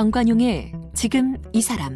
[0.00, 1.94] 정관용의 지금 이 사람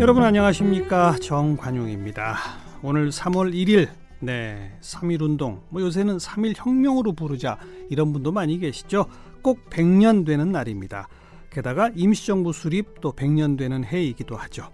[0.00, 2.34] 여러분 안녕하십니까 정관용입니다.
[2.82, 3.90] 오늘 3월 1일
[4.24, 7.58] 네3.1 운동 뭐 요새는 3.1 혁명으로 부르자
[7.90, 9.06] 이런 분도 많이 계시죠.
[9.40, 11.06] 꼭 100년 되는 날입니다.
[11.48, 14.68] 게다가 임시정부 수립 또 100년 되는 해이기도 하죠.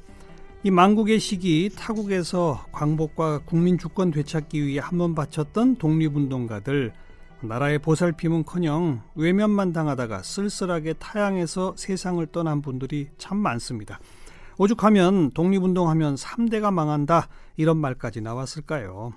[0.64, 6.92] 이 망국의 시기 타국에서 광복과 국민 주권 되찾기 위해 한 번 바쳤던 독립운동가들
[7.42, 14.00] 나라의 보살핌은커녕 외면만 당하다가 쓸쓸하게 타양해서 세상을 떠난 분들이 참 많습니다.
[14.58, 19.12] 오죽하면 독립운동하면 3대가 망한다 이런 말까지 나왔을까요?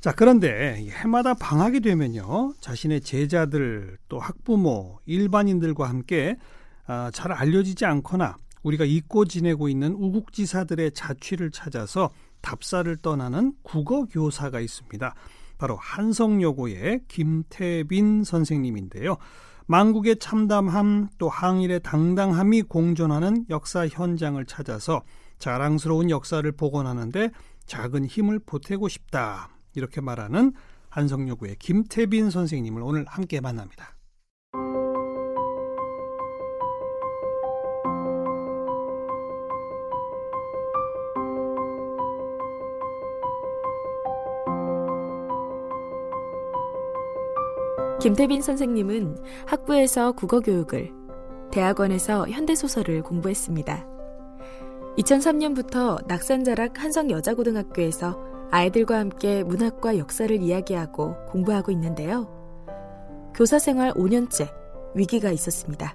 [0.00, 6.36] 자 그런데 해마다 방학이 되면요 자신의 제자들 또 학부모 일반인들과 함께
[6.86, 12.10] 아, 잘 알려지지 않거나 우리가 잊고 지내고 있는 우국지사들의 자취를 찾아서
[12.40, 15.14] 답사를 떠나는 국어 교사가 있습니다.
[15.58, 19.16] 바로 한성여고의 김태빈 선생님인데요.
[19.66, 25.02] 망국의 참담함 또 항일의 당당함이 공존하는 역사 현장을 찾아서
[25.38, 27.30] 자랑스러운 역사를 복원하는데
[27.66, 29.50] 작은 힘을 보태고 싶다.
[29.74, 30.52] 이렇게 말하는
[30.90, 33.94] 한성여고의 김태빈 선생님을 오늘 함께 만납니다.
[48.02, 50.90] 김태빈 선생님은 학부에서 국어 교육을,
[51.52, 53.86] 대학원에서 현대소설을 공부했습니다.
[54.98, 58.18] 2003년부터 낙산자락 한성여자고등학교에서
[58.50, 62.26] 아이들과 함께 문학과 역사를 이야기하고 공부하고 있는데요.
[63.36, 64.52] 교사 생활 5년째
[64.96, 65.94] 위기가 있었습니다.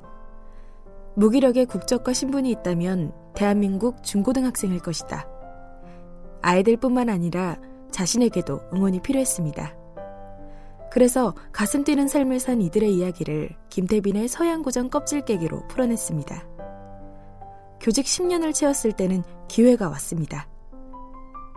[1.18, 5.28] 무기력의 국적과 신분이 있다면 대한민국 중고등학생일 것이다.
[6.42, 7.58] 아이들뿐만 아니라
[7.92, 9.77] 자신에게도 응원이 필요했습니다.
[10.98, 16.48] 그래서 가슴 뛰는 삶을 산 이들의 이야기를 김태빈의 서양고전 껍질 깨기로 풀어냈습니다.
[17.80, 20.50] 교직 10년을 채웠을 때는 기회가 왔습니다.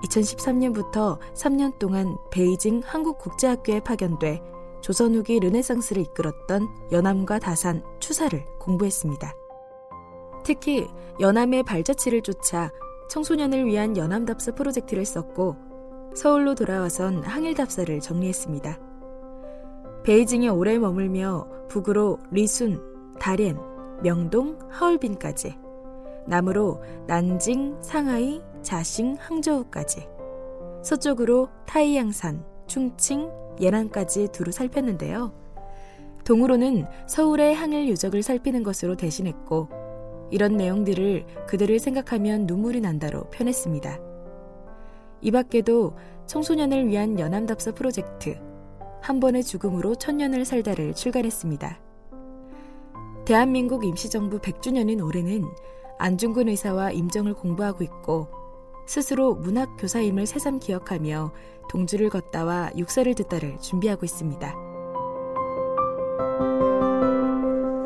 [0.03, 4.43] 2013년부터 3년 동안 베이징 한국국제학교에 파견돼
[4.83, 9.35] 조선 후기 르네상스를 이끌었던 연암과 다산, 추사를 공부했습니다.
[10.45, 10.87] 특히
[11.19, 12.71] 연암의 발자취를 쫓아
[13.09, 15.57] 청소년을 위한 연암답사 프로젝트를 썼고
[16.15, 18.90] 서울로 돌아와선 항일답사를 정리했습니다.
[20.03, 22.81] 베이징에 오래 머물며 북으로 리순,
[23.19, 23.57] 다롄,
[24.03, 25.59] 명동, 하얼빈까지
[26.27, 30.09] 남으로 난징, 상하이, 자싱, 항저우까지
[30.83, 35.33] 서쪽으로 타이양산, 충칭, 예난까지 두루 살폈는데요.
[36.25, 39.69] 동으로는 서울의 항일 유적을 살피는 것으로 대신했고
[40.31, 43.99] 이런 내용들을 그들을 생각하면 눈물이 난다로 편했습니다.
[45.21, 45.95] 이 밖에도
[46.27, 48.39] 청소년을 위한 연암답사 프로젝트
[49.03, 51.81] 한 번의 죽음으로 천년을 살다를 출간했습니다.
[53.25, 55.45] 대한민국 임시정부 100주년인 올해는
[55.99, 58.29] 안중근 의사와 임정을 공부하고 있고
[58.87, 61.33] 스스로 문학 교사임을 새삼 기억하며
[61.71, 64.55] 동주를 걷다와 육사를 듣다를 준비하고 있습니다.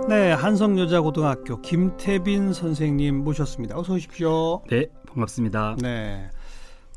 [0.09, 3.79] 네, 한성여자고등학교 김태빈 선생님 모셨습니다.
[3.79, 4.63] 어서 오십시오.
[4.71, 5.77] 네, 반갑습니다.
[5.81, 6.31] 네.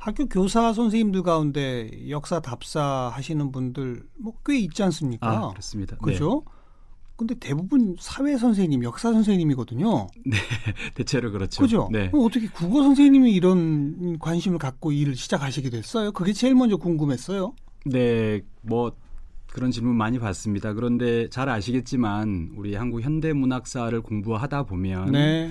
[0.07, 5.27] 학교 교사 선생님들 가운데 역사 답사 하시는 분들 뭐 꽤 있지 않습니까?
[5.29, 5.97] 아, 그렇습니다.
[5.97, 6.43] 그죠?
[6.45, 6.51] 네.
[7.17, 10.07] 근데 대부분 사회 선생님, 역사 선생님이거든요.
[10.25, 10.37] 네,
[10.95, 11.61] 대체로 그렇죠.
[11.61, 11.89] 그죠?
[11.91, 12.09] 네.
[12.13, 16.13] 어떻게 국어 선생님이 이런 관심을 갖고 일을 시작하시게 됐어요?
[16.13, 17.53] 그게 제일 먼저 궁금했어요.
[17.85, 18.93] 네, 뭐
[19.53, 20.73] 그런 질문 많이 받습니다.
[20.73, 25.49] 그런데 잘 아시겠지만 우리 한국 현대 문학사를 공부하다 보면 네.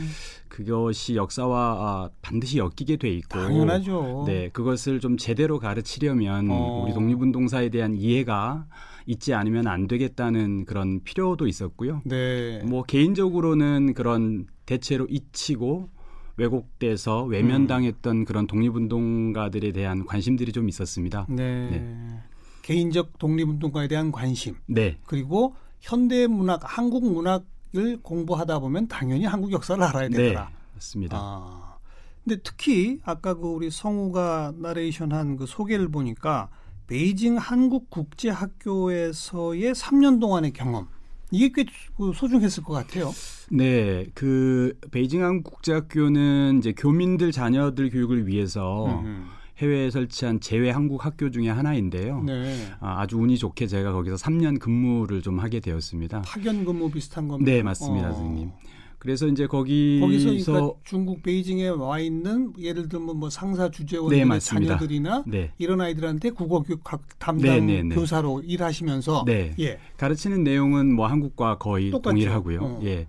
[0.49, 4.25] 그것이 역사와 아, 반드시 엮이게 돼 있고 당연하죠.
[4.27, 6.85] 네, 그것을 좀 제대로 가르치려면 어.
[6.85, 8.67] 우리 독립운동사에 대한 이해가
[9.07, 12.03] 있지 않으면 안 되겠다는 그런 필요도 있었고요.
[12.05, 12.63] 네.
[12.65, 15.89] 뭐 개인적으로는 그런 대체로 잊히고
[16.37, 18.25] 왜곡돼서 외면당했던 음.
[18.25, 21.27] 그런 독립운동가들에 대한 관심들이 좀 있었습니다.
[21.29, 21.71] 네.
[21.71, 22.23] 네.
[22.67, 24.57] 개인적 독립운동가에 대한 관심.
[24.67, 24.99] 네.
[25.07, 30.49] 그리고 현대 문학, 한국 문학을 공부하다 보면 당연히 한국 역사를 알아야 되더라.
[30.49, 31.17] 네, 맞습니다.
[31.17, 31.77] 아.
[32.25, 36.49] 근데 특히 아까 그 우리 성우가 나레이션한 그 소개를 보니까
[36.89, 40.89] 베이징 한국 국제학교에서의 3년 동안의 경험.
[41.31, 43.13] 이게 꽤그 소중했을 것 같아요.
[43.49, 49.37] 네, 그 베이징 한국 국제학교는 이제 교민들 자녀들 교육을 위해서 음흠.
[49.59, 52.23] 해외에 설치한 제외 한국 학교 중에 하나인데요.
[52.23, 52.55] 네.
[52.81, 56.23] 아, 주 운이 좋게 제가 거기서 3년 근무를 좀 하게 되었습니다.
[56.23, 57.51] 파견 근무 비슷한 겁니다.
[57.51, 58.13] 네, 맞습니다, 어.
[58.13, 58.51] 선생님.
[58.99, 64.39] 그래서 이제 거기서, 거기서 그러니까 중국 베이징에 와 있는 예를 들면 뭐 상사 주재원들의 네,
[64.39, 65.53] 자녀들이나 네.
[65.59, 66.83] 이런 아이들한테 국어 교육
[67.19, 69.55] 담당 네, 네, 네, 교사로 일하시면서 네.
[69.61, 69.79] 예.
[69.97, 72.11] 가르치는 내용은 뭐 한국과 거의 똑같죠.
[72.11, 72.61] 동일하고요.
[72.61, 72.81] 어.
[72.85, 73.07] 예.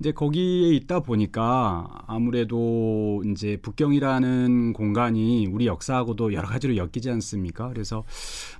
[0.00, 7.68] 이제 거기에 있다 보니까 아무래도 이제 북경이라는 공간이 우리 역사하고도 여러 가지로 엮이지 않습니까?
[7.68, 8.04] 그래서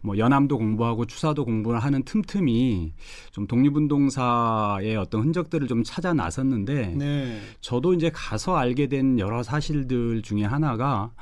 [0.02, 2.92] 뭐 연암도 공부하고 추사도 공부를 하는 틈틈이
[3.30, 7.40] 좀 독립운동사의 어떤 흔적들을 좀 찾아 나섰는데 네.
[7.60, 11.12] 저도 이제 가서 알게 된 여러 사실들 중에 하나가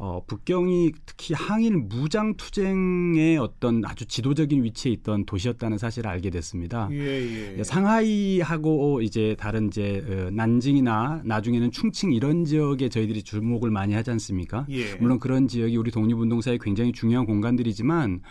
[0.00, 6.88] 어, 북경이 특히 항일 무장 투쟁의 어떤 아주 지도적인 위치에 있던 도시였다는 사실을 알게 됐습니다.
[6.92, 7.64] 예, 예.
[7.64, 14.66] 상하이하고 이제 다른 이제 어, 난징이나 나중에는 충칭 이런 지역에 저희들이 주목을 많이 하지 않습니까?
[14.70, 14.94] 예.
[14.94, 18.22] 물론 그런 지역이 우리 독립운동사에 굉장히 중요한 공간들이지만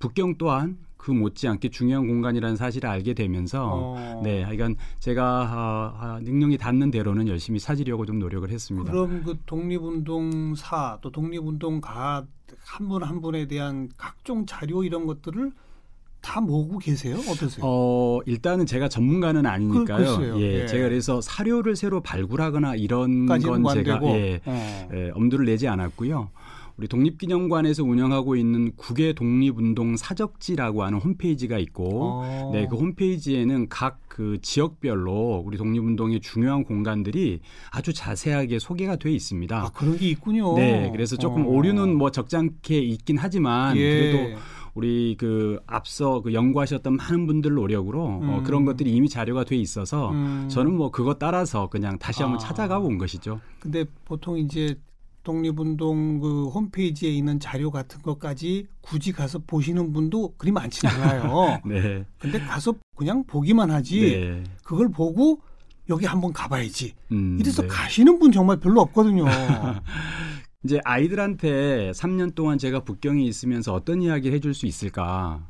[0.00, 4.20] 북경 또한 그 못지않게 중요한 공간이라는 사실을 알게 되면서 어.
[4.24, 8.90] 네, 하여간 제가 어, 능력이 닿는 대로는 열심히 사지려고 좀 노력을 했습니다.
[8.90, 12.24] 그럼 그 독립운동사 또 독립운동가
[12.58, 15.52] 한 분한 한 분에 대한 각종 자료 이런 것들을
[16.22, 17.16] 다 모으고 계세요?
[17.16, 17.62] 어떠세요?
[17.62, 20.16] 어, 일단은 제가 전문가는 아니니까요.
[20.16, 23.40] 그, 예, 예, 제가 그래서 사료를 새로 발굴하거나 이런 건
[23.74, 24.88] 제가 예, 어.
[24.94, 26.30] 예, 엄두를 내지 않았고요.
[26.76, 32.50] 우리 독립기념관에서 운영하고 있는 국외 독립운동 사적지라고 하는 홈페이지가 있고, 어.
[32.52, 37.40] 네, 그 홈페이지에는 각 그 지역별로 우리 독립운동의 중요한 공간들이
[37.72, 39.56] 아주 자세하게 소개가 돼 있습니다.
[39.56, 40.54] 아, 그런 게 있군요.
[40.54, 41.48] 네, 그래서 조금 어.
[41.48, 44.12] 오류는 뭐 적잖게 있긴 하지만 예.
[44.12, 44.40] 그래도
[44.74, 48.28] 우리 그 앞서 그 연구하셨던 많은 분들 노력으로 어, 음.
[48.30, 50.46] 어, 그런 것들이 이미 자료가 돼 있어서 음.
[50.48, 52.38] 저는 뭐 그것 따라서 그냥 다시 한번 아.
[52.38, 53.40] 찾아가고 온 것이죠.
[53.58, 54.76] 근데 보통 이제
[55.24, 61.60] 독립운동 그 홈페이지에 있는 자료 같은 것까지 굳이 가서 보시는 분도 그리 많지 않아요.
[61.66, 62.04] 네.
[62.18, 64.44] 근데 가서 그냥 보기만 하지 네.
[64.62, 65.40] 그걸 보고
[65.88, 66.94] 여기 한번 가봐야지.
[67.12, 67.68] 음, 이래서 네.
[67.68, 69.24] 가시는 분 정말 별로 없거든요.
[70.64, 75.46] 이제 아이들한테 3년 동안 제가 북경에 있으면서 어떤 이야기를 해줄 수 있을까?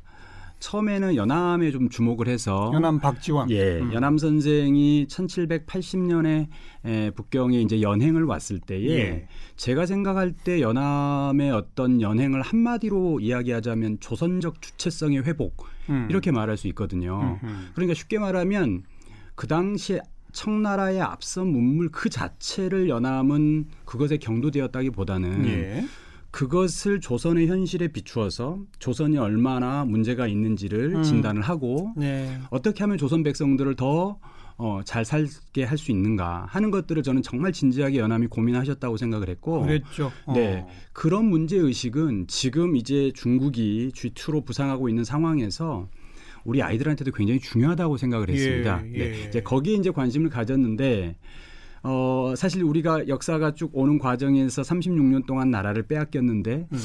[0.64, 3.92] 처음에는 연암에 좀 주목을 해서 연암 박지원 예 음.
[3.92, 6.48] 연암 선생이 1780년에
[6.86, 9.28] 에, 북경에 이제 연행을 왔을 때에 예.
[9.56, 16.06] 제가 생각할 때 연암의 어떤 연행을 한마디로 이야기하자면 조선적 주체성의 회복 음.
[16.08, 17.38] 이렇게 말할 수 있거든요.
[17.42, 17.54] 음흠.
[17.74, 18.84] 그러니까 쉽게 말하면
[19.34, 20.00] 그 당시에
[20.32, 25.84] 청나라의 앞선 문물 그 자체를 연암은 그것에 경도되었다기보다는 예.
[26.34, 31.02] 그것을 조선의 현실에 비추어서 조선이 얼마나 문제가 있는지를 음.
[31.04, 32.40] 진단을 하고 네.
[32.50, 34.18] 어떻게 하면 조선 백성들을 더
[34.56, 39.62] 어, 잘 살게 할 수 있는가 하는 것들을 저는 정말 진지하게 연암이 고민하셨다고 생각을 했고
[39.62, 40.10] 그랬죠.
[40.26, 40.32] 어.
[40.32, 40.66] 네.
[40.92, 45.88] 그런 문제 의식은 지금 이제 중국이 G2로 부상하고 있는 상황에서
[46.42, 48.82] 우리 아이들한테도 굉장히 중요하다고 생각을 했습니다.
[48.86, 48.98] 예, 네.
[48.98, 49.10] 예.
[49.10, 49.28] 네.
[49.28, 51.14] 이제 거기에 이제 관심을 가졌는데
[51.84, 56.78] 어, 사실 우리가 역사가 쭉 오는 과정에서 36년 동안 나라를 빼앗겼는데 음.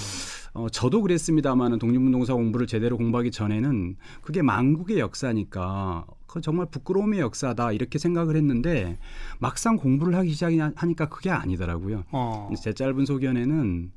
[0.54, 7.72] 어, 저도 그랬습니다만은 독립운동사 공부를 제대로 공부하기 전에는 그게 망국의 역사니까 그 정말 부끄러움의 역사다
[7.72, 8.98] 이렇게 생각을 했는데
[9.40, 12.04] 막상 공부를 하기 시작하니까 그게 아니더라고요.
[12.12, 12.50] 어.
[12.62, 13.92] 제 짧은 소견에는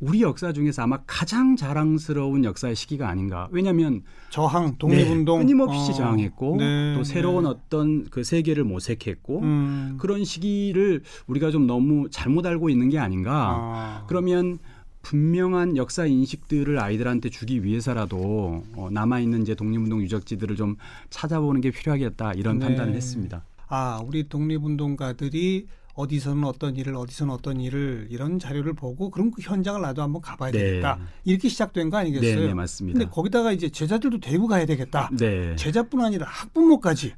[0.00, 3.48] 우리 역사 중에서 아마 가장 자랑스러운 역사의 시기가 아닌가.
[3.50, 5.94] 왜냐하면 저항, 독립운동 네, 끊임없이 어.
[5.94, 7.50] 저항했고 네, 또 새로운 네.
[7.50, 9.96] 어떤 그 세계를 모색했고 음.
[9.98, 13.32] 그런 시기를 우리가 좀 너무 잘못 알고 있는 게 아닌가.
[13.32, 14.04] 아.
[14.06, 14.58] 그러면
[15.06, 20.74] 분명한 역사 인식들을 아이들한테 주기 위해서라도 어, 남아 있는 이제 독립운동 유적지들을 좀
[21.10, 22.66] 찾아보는 게 필요하겠다 이런 네.
[22.66, 23.44] 판단을 했습니다.
[23.68, 29.80] 아, 우리 독립운동가들이 어디서는 어떤 일을 어디서는 어떤 일을 이런 자료를 보고 그럼 그 현장을
[29.80, 30.58] 나도 한번 가봐야 네.
[30.58, 32.40] 되겠다 이렇게 시작된 거 아니겠어요?
[32.40, 32.98] 네, 네, 맞습니다.
[32.98, 35.10] 근데 거기다가 이제 제자들도 데리고 가야 되겠다.
[35.18, 35.56] 네.
[35.56, 37.14] 제자뿐 아니라 학부모까지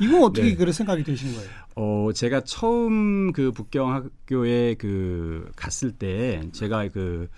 [0.00, 0.54] 이건 어떻게 네.
[0.56, 1.48] 그런 생각이 드신 거예요?
[1.76, 7.28] 어 제가 처음 그 북경 학교에 그 갔을 때 제가 그북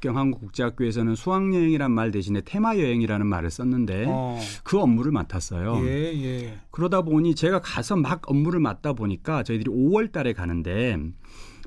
[0.00, 4.38] 경 한국국제학교에서는 수학여행이란 말 대신에 테마여행이라는 말을 썼는데 어.
[4.62, 5.80] 그 업무를 맡았어요.
[5.86, 6.54] 예, 예.
[6.70, 10.98] 그러다 보니 제가 가서 막 업무를 맡다 보니까 저희들이 5월 달에 가는데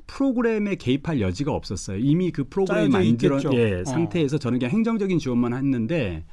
[0.06, 1.98] 프로그램에 개입할 여지가 없었어요.
[1.98, 3.84] 이미 그 프로그램이 만들어 예, 어.
[3.84, 6.24] 상태에서 저는 그냥 행정적인 지원만 했는데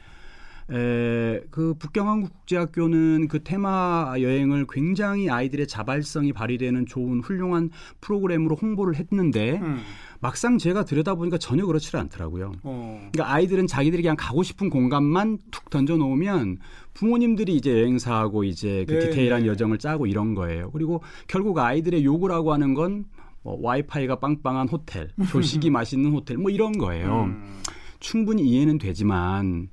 [0.71, 7.69] 에, 그 북경한국 국제학교는 그 테마 여행을 굉장히 아이들의 자발성이 발휘되는 좋은 훌륭한
[8.01, 9.81] 프로그램으로 홍보를 했는데 음.
[10.19, 12.53] 막상 제가 들여다보니까 전혀 그렇지 않더라고요.
[12.63, 13.09] 어.
[13.11, 16.57] 그러니까 아이들은 자기들이 그냥 가고 싶은 공간만 툭 던져 놓으면
[16.93, 19.47] 부모님들이 이제 여행사하고 이제 그 네, 디테일한 네.
[19.49, 20.71] 여정을 짜고 이런 거예요.
[20.71, 23.05] 그리고 결국 아이들의 요구라고 하는 건
[23.47, 27.23] 뭐 와이파이가 빵빵한 호텔, 조식이 맛있는 호텔 뭐 이런 거예요.
[27.29, 27.61] 음.
[28.01, 29.69] 충분히 이해는 되지만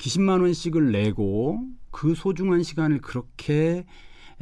[0.00, 3.84] 기십만 원씩을 내고 그 소중한 시간을 그렇게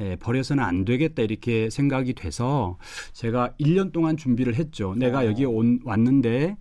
[0.01, 2.79] 예, 버려서는 안 되겠다 이렇게 생각이 돼서
[3.13, 4.95] 제가 1년 동안 준비를 했죠.
[4.97, 5.27] 내가 어.
[5.27, 6.57] 여기 온 왔는데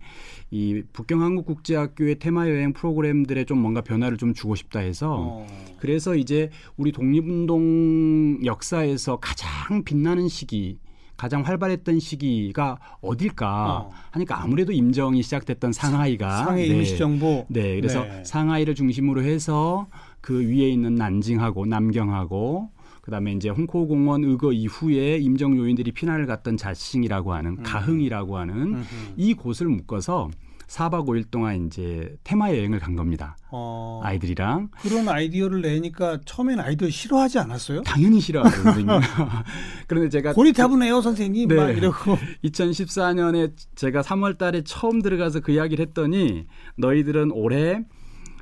[0.50, 5.46] 이 북경한국국제학교의 테마 여행 프로그램들에 좀 뭔가 변화를 좀 주고 싶다 해서 어.
[5.78, 10.80] 그래서 이제 우리 독립운동 역사에서 가장 빛나는 시기
[11.18, 13.90] 가장 활발했던 시기가 어딜까 어.
[14.12, 16.76] 하니까 아무래도 임정이 시작됐던 상하이가 상해 네.
[16.76, 18.22] 임시정부 네 그래서 네.
[18.24, 19.88] 상하이를 중심으로 해서
[20.20, 22.70] 그 위에 있는 난징하고 남경하고
[23.02, 27.62] 그다음에 이제 홍콩 공원 의거 이후에 임정 요인들이 피난을 갔던 자싱이라고 하는 음.
[27.64, 28.84] 가흥이라고 하는 음흠.
[29.16, 30.30] 이 곳을 묶어서
[30.68, 33.36] 4박 5일 동안 이제 테마 여행을 간 겁니다.
[33.50, 34.68] 어, 아이들이랑.
[34.80, 37.82] 그런 아이디어를 내니까 처음엔 아이들 싫어하지 않았어요?
[37.82, 39.00] 당연히 싫어하거든요.
[39.88, 41.48] 그런데 제가 고리타분해요, 선생님.
[41.48, 41.54] 네.
[41.54, 42.16] 막 이러고.
[42.44, 46.46] 2014년에 제가 3월 달에 처음 들어가서 그 이야기를 했더니
[46.76, 47.84] 너희들은 올해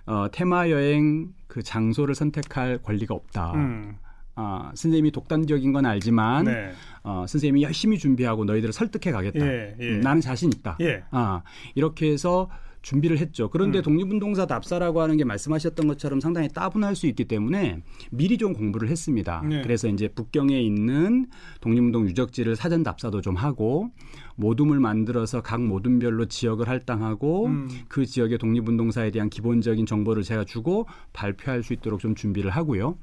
[0.07, 3.53] 어, 테마 여행 그 장소를 선택할 권리가 없다.
[3.55, 3.97] 음.
[4.37, 6.73] 어, 선생님이 독단적인 건 알지만 네.
[7.03, 9.47] 어, 선생님이 열심히 준비하고 너희들을 설득해 가겠다.
[9.47, 9.85] 예, 예.
[9.85, 10.77] 음, 나는 자신 있다.
[10.83, 11.03] 예.
[11.11, 11.43] 아,
[11.75, 12.49] 이렇게 해서
[12.87, 13.51] 준비를 했죠.
[13.51, 13.83] 그런데 음.
[13.83, 19.43] 독립운동사 답사라고 하는 게 말씀하셨던 것처럼 상당히 따분할 수 있기 때문에 미리 좀 공부를 했습니다.
[19.45, 19.63] 네.
[19.63, 21.27] 그래서 이제 북경에 있는
[21.61, 23.91] 독립운동 유적지를 사전 답사도 좀 하고
[24.37, 27.69] 모둠을 만들어서 각 모둠별로 지역을 할당하고 음.
[27.89, 32.97] 그 지역의 독립운동사에 대한 기본적인 정보를 제가 주고 발표할 수 있도록 좀 준비를 하고요.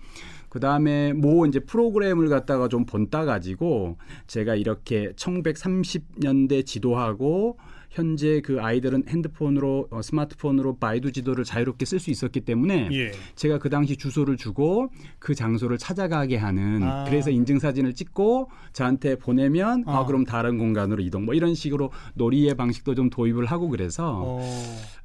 [0.53, 7.57] 그 다음에 뭐 이제 프로그램을 갖다가 좀 본따 가지고 제가 이렇게 1930년대 지도하고
[7.89, 13.11] 현재 그 아이들은 핸드폰으로 어, 스마트폰으로 바이두 지도를 자유롭게 쓸 수 있었기 때문에 예.
[13.33, 17.05] 제가 그 당시 주소를 주고 그 장소를 찾아가게 하는 아.
[17.05, 20.01] 그래서 인증 사진을 찍고 저한테 보내면 아.
[20.01, 24.39] 아 그럼 다른 공간으로 이동 뭐 이런 식으로 놀이의 방식도 좀 도입을 하고 그래서 어,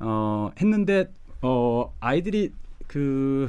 [0.01, 2.53] 어 했는데 어 아이들이
[2.87, 3.49] 그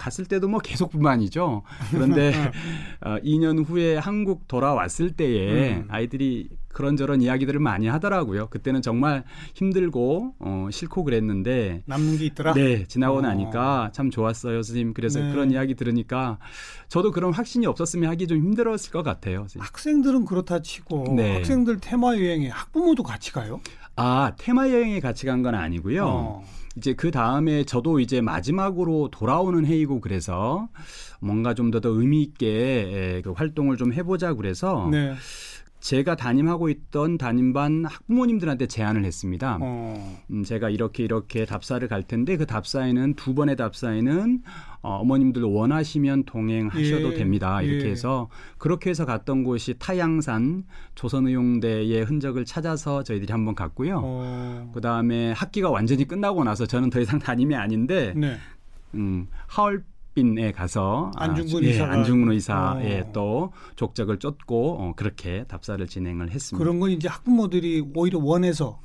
[0.00, 1.62] 갔을 때도 뭐 계속 불만이죠.
[1.90, 2.32] 그런데
[3.04, 5.84] 어, 2년 후에 한국 돌아왔을 때에 음.
[5.88, 8.46] 아이들이 그런저런 이야기들을 많이 하더라고요.
[8.48, 12.54] 그때는 정말 힘들고 어, 싫고 그랬는데 남는 게 있더라.
[12.54, 13.20] 네, 지나고 어.
[13.20, 14.94] 나니까 참 좋았어요, 선생님.
[14.94, 15.30] 그래서 네.
[15.32, 16.38] 그런 이야기 들으니까
[16.88, 19.40] 저도 그런 확신이 없었으면 하기 좀 힘들었을 것 같아요.
[19.40, 19.64] 선생님.
[19.64, 21.34] 학생들은 그렇다 치고 네.
[21.34, 23.60] 학생들 테마 여행에 학부모도 같이 가요?
[23.96, 26.04] 아, 테마 여행에 같이 간 건 아니고요.
[26.06, 26.44] 어.
[26.76, 30.68] 이제 그 다음에 저도 이제 마지막으로 돌아오는 회의고 그래서
[31.20, 35.14] 뭔가 좀 더 더 의미 있게 그 활동을 좀 해보자 그래서 네.
[35.80, 39.58] 제가 담임하고 있던 담임반 학부모님들한테 제안을 했습니다.
[39.60, 40.18] 어.
[40.30, 44.42] 음, 제가 이렇게 이렇게 답사를 갈 텐데 그 답사에는 두 번의 답사에는
[44.82, 47.14] 어, 어머님들 원하시면 동행하셔도 예.
[47.14, 47.62] 됩니다.
[47.62, 47.90] 이렇게 예.
[47.90, 54.00] 해서 그렇게 해서 갔던 곳이 타양산 조선의용대의 흔적을 찾아서 저희들이 한번 갔고요.
[54.02, 54.70] 어.
[54.74, 58.36] 그 다음에 학기가 완전히 끝나고 나서 저는 더 이상 담임이 아닌데 네.
[58.94, 59.84] 음, 하얼
[60.14, 63.12] 빈에 가서 아, 안중근 아, 의사 예, 안중근 의사의 어.
[63.12, 66.62] 또 족적을 쫓고 어, 그렇게 답사를 진행을 했습니다.
[66.62, 68.80] 그런 건 이제 학부모들이 오히려 원해서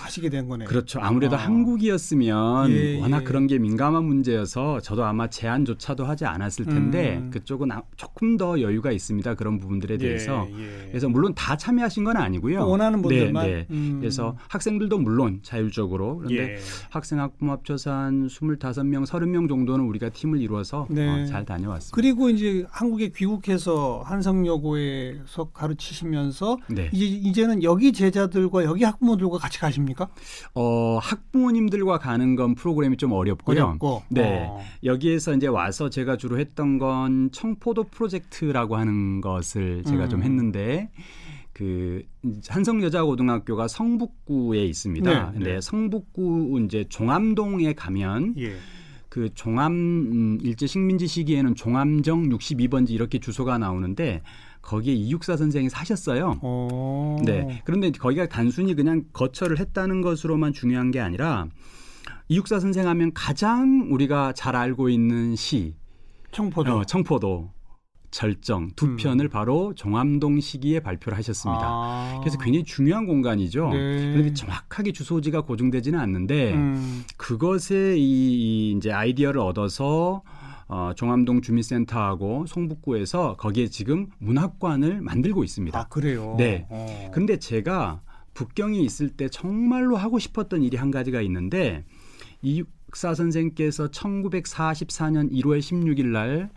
[0.00, 0.68] 하시게 된 거네요.
[0.68, 1.00] 그렇죠.
[1.00, 1.38] 아무래도 어.
[1.38, 3.24] 한국이었으면 예, 워낙 예.
[3.24, 7.30] 그런 게 민감한 문제여서 저도 아마 제안조차도 하지 않았을 텐데 음.
[7.30, 9.34] 그쪽은 아, 조금 더 여유가 있습니다.
[9.34, 10.46] 그런 부분들에 예, 대해서.
[10.58, 12.66] 예, 그래서 물론 다 참여하신 건 아니고요.
[12.66, 13.46] 원하는 분들만.
[13.46, 13.66] 네, 네.
[13.70, 13.96] 음.
[14.00, 16.58] 그래서 학생들도 물론 자율적으로 그런데 예.
[16.90, 21.08] 학생 학부모 합쳐서 한 25명, 30명 정도는 우리가 팀을 이루어서 있어서 네.
[21.08, 21.94] 어, 잘 다녀왔습니다.
[21.94, 26.90] 그리고 이제 한국에 귀국해서 한성여고에서 가르치시면서 네.
[26.92, 30.08] 이제 이제는 여기 제자들과 여기 학부모들과 같이 가십니까?
[30.54, 33.64] 어, 학부모님들과 가는 건 프로그램이 좀 어렵고요.
[33.64, 34.02] 어렵고.
[34.10, 34.46] 네.
[34.50, 34.60] 어.
[34.84, 40.08] 여기에서 이제 와서 제가 주로 했던 건 청포도 프로젝트라고 하는 것을 제가 음.
[40.08, 40.90] 좀 했는데
[41.52, 42.02] 그
[42.48, 45.30] 한성여자고등학교가 성북구에 있습니다.
[45.30, 45.52] 네, 네.
[45.54, 48.56] 네, 성북구 이제 종암동에 가면 예.
[49.16, 54.20] 그 종암 음, 일제 식민지 시기에는 종암정 62번지 이렇게 주소가 나오는데
[54.60, 56.38] 거기에 이육사 선생이 사셨어요.
[56.42, 56.68] 오.
[56.70, 57.22] 어.
[57.24, 57.62] 네.
[57.64, 61.48] 그런데 거기가 단순히 그냥 거처를 했다는 것으로만 중요한 게 아니라
[62.28, 65.76] 이육사 선생 하면 가장 우리가 잘 알고 있는 시
[66.32, 66.80] 청포도.
[66.80, 67.55] 어, 청포도.
[68.16, 68.96] 절정 두 음.
[68.96, 71.60] 편을 바로 종암동 시기에 발표를 하셨습니다.
[71.62, 72.18] 아.
[72.20, 73.68] 그래서 굉장히 중요한 공간이죠.
[73.68, 74.12] 네.
[74.12, 77.04] 그런데 정확하게 주소지가 고정되지는 않는데 음.
[77.18, 80.22] 그것에 이, 이 이제 아이디어를 얻어서
[80.66, 85.78] 어, 종암동 주민센터하고 송북구에서 거기에 지금 문학관을 만들고 있습니다.
[85.78, 86.36] 아, 그래요?
[86.38, 86.66] 네.
[86.70, 87.10] 어.
[87.12, 88.00] 그런데 제가
[88.32, 91.84] 북경에 있을 때 정말로 하고 싶었던 일이 한 가지가 있는데
[92.40, 96.50] 이육사 선생께서 1944년 1월 16일 날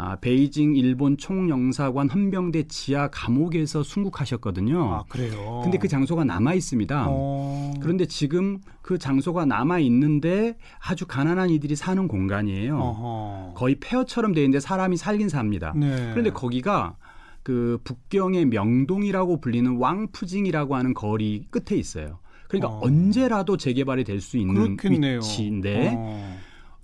[0.00, 4.94] 아, 베이징 일본 총영사관 헌병대 지하 감옥에서 순국하셨거든요.
[4.94, 5.60] 아, 그래요.
[5.64, 7.06] 근데 그 장소가 남아 있습니다.
[7.08, 7.74] 어...
[7.80, 12.78] 그런데 지금 그 장소가 남아 있는데 아주 가난한 이들이 사는 공간이에요.
[12.78, 13.54] 어허...
[13.56, 15.72] 거의 폐허처럼 돼 있는데 사람이 살긴 삽니다.
[15.74, 16.10] 네.
[16.12, 16.94] 그런데 거기가
[17.42, 22.20] 그 북경의 명동이라고 불리는 왕푸징이라고 하는 거리 끝에 있어요.
[22.46, 22.80] 그러니까 어...
[22.84, 25.18] 언제라도 재개발이 될 수 있는 그렇겠네요.
[25.18, 26.38] 위치인데 어...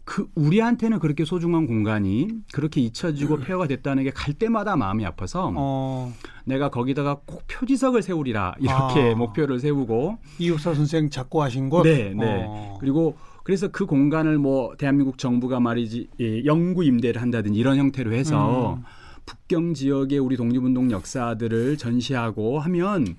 [0.05, 6.13] 그 우리한테는 그렇게 소중한 공간이 그렇게 잊혀지고 폐허가 됐다는 게 갈 때마다 마음이 아파서 어.
[6.45, 9.15] 내가 거기다가 꼭 표지석을 세우리라 이렇게 아.
[9.15, 11.83] 목표를 세우고 이육사 선생 작고 하신 곳.
[11.85, 12.45] 네, 네.
[12.47, 12.77] 어.
[12.81, 18.75] 그리고 그래서 그 공간을 뭐 대한민국 정부가 말이지 예, 영구 임대를 한다든지 이런 형태로 해서
[18.75, 18.83] 음.
[19.27, 23.17] 북경 지역의 우리 독립운동 역사들을 전시하고 하면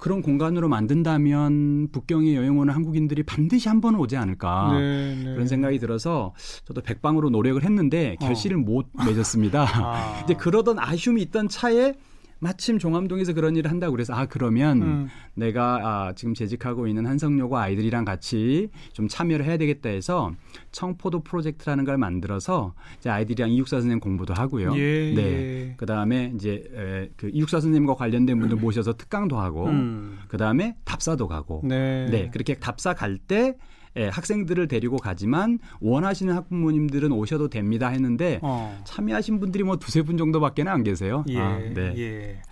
[0.00, 5.34] 그런 공간으로 만든다면 북경에 여행 오는 한국인들이 반드시 한 번은 오지 않을까 네, 네.
[5.34, 8.60] 그런 생각이 들어서 저도 백방으로 노력을 했는데 결실을 어.
[8.60, 9.66] 못 맺었습니다.
[9.72, 10.20] 아.
[10.24, 11.94] 이제 그러던 아쉬움이 있던 차에
[12.40, 15.08] 마침 종암동에서 그런 일을 한다고 그래서 아 그러면 음.
[15.34, 20.32] 내가 아, 지금 재직하고 있는 한성여고 아이들이랑 같이 좀 참여를 해야 되겠다 해서
[20.72, 24.74] 청포도 프로젝트라는 걸 만들어서 이제 아이들이랑 이육사 선생님 공부도 하고요.
[24.76, 25.22] 예, 네.
[25.22, 25.74] 예.
[25.76, 28.60] 그다음에 이제 에, 그 이육사 선생님과 관련된 분들 음.
[28.60, 30.18] 모셔서 특강도 하고 음.
[30.28, 32.06] 그다음에 답사도 가고 네.
[32.10, 32.30] 네.
[32.30, 33.54] 그렇게 답사 갈때
[33.96, 38.80] 예, 학생들을 데리고 가지만 원하시는 학부모님들은 오셔도 됩니다 했는데 어.
[38.84, 41.24] 참여하신 분들이 뭐 두세 분 정도밖에 안 계세요.
[41.28, 41.94] 예, 아, 네.
[41.96, 42.42] 예.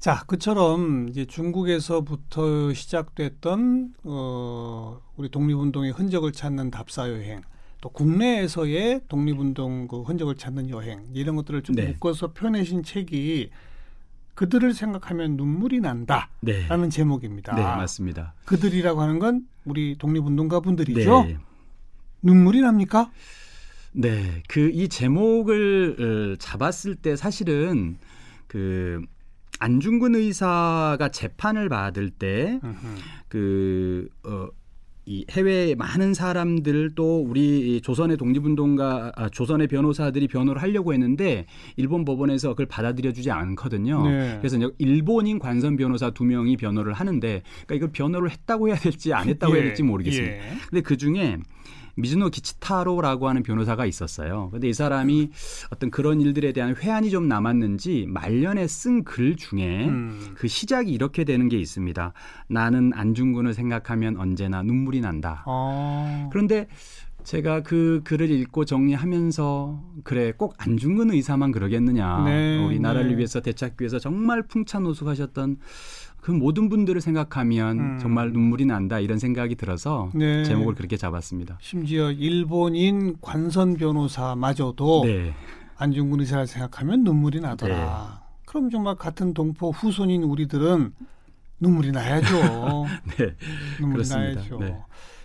[0.00, 7.42] 자, 그처럼 이제 중국에서부터 시작됐던 어, 우리 독립운동의 흔적을 찾는 답사 여행,
[7.82, 11.88] 또 국내에서의 독립운동 그 흔적을 찾는 여행 이런 것들을 좀 네.
[11.88, 13.50] 묶어서 표현하신 책이
[14.34, 16.88] 그들을 생각하면 눈물이 난다라는 네.
[16.90, 17.54] 제목입니다.
[17.54, 18.34] 네, 맞습니다.
[18.46, 21.24] 그들이라고 하는 건 우리 독립운동가 분들이죠.
[21.24, 21.38] 네.
[22.22, 23.10] 눈물이 납니까?
[23.92, 27.98] 네, 그 이 제목을 어, 잡았을 때 사실은
[28.46, 29.02] 그
[29.58, 32.60] 안중근 의사가 재판을 받을 때
[33.28, 34.48] 그 어,
[35.06, 42.04] 이 해외에 많은 사람들 또 우리 조선의 독립운동가 아, 조선의 변호사들이 변호를 하려고 했는데 일본
[42.04, 44.06] 법원에서 그걸 받아들여 주지 않거든요.
[44.06, 44.38] 네.
[44.38, 49.26] 그래서 일본인 관선 변호사 두 명이 변호를 하는데 그러니까 이걸 변호를 했다고 해야 될지 안
[49.28, 49.56] 했다고 예.
[49.56, 50.34] 해야 될지 모르겠습니다.
[50.34, 50.40] 예.
[50.68, 51.38] 근데 그 중에
[51.96, 54.50] 미즈노 기치타로라고 하는 변호사가 있었어요.
[54.50, 55.30] 근데 이 사람이
[55.70, 60.34] 어떤 그런 일들에 대한 회한이 좀 남았는지 말년에 쓴 글 중에 음.
[60.34, 62.12] 그 시작이 이렇게 되는 게 있습니다.
[62.48, 65.42] 나는 안중근을 생각하면 언제나 눈물이 난다.
[65.46, 66.28] 아.
[66.32, 66.66] 그런데
[67.22, 73.16] 제가 그 글을 읽고 정리하면서 그래 꼭 안중근 의사만 그러겠느냐 네, 우리 나라를 네.
[73.18, 75.58] 위해서 대찾기 위해서 정말 풍찬노숙하셨던
[76.20, 77.98] 그 모든 분들을 생각하면 음.
[78.00, 80.44] 정말 눈물이 난다 이런 생각이 들어서 네.
[80.44, 81.58] 제목을 그렇게 잡았습니다.
[81.60, 85.34] 심지어 일본인 관선 변호사마저도 네.
[85.76, 88.20] 안중근 의사를 생각하면 눈물이 나더라.
[88.22, 88.40] 네.
[88.44, 90.92] 그럼 정말 같은 동포 후손인 우리들은
[91.60, 92.86] 눈물이 나야죠.
[93.16, 93.34] 네,
[93.80, 94.34] 눈물이 그렇습니다.
[94.34, 94.58] 나야죠.
[94.58, 94.76] 네.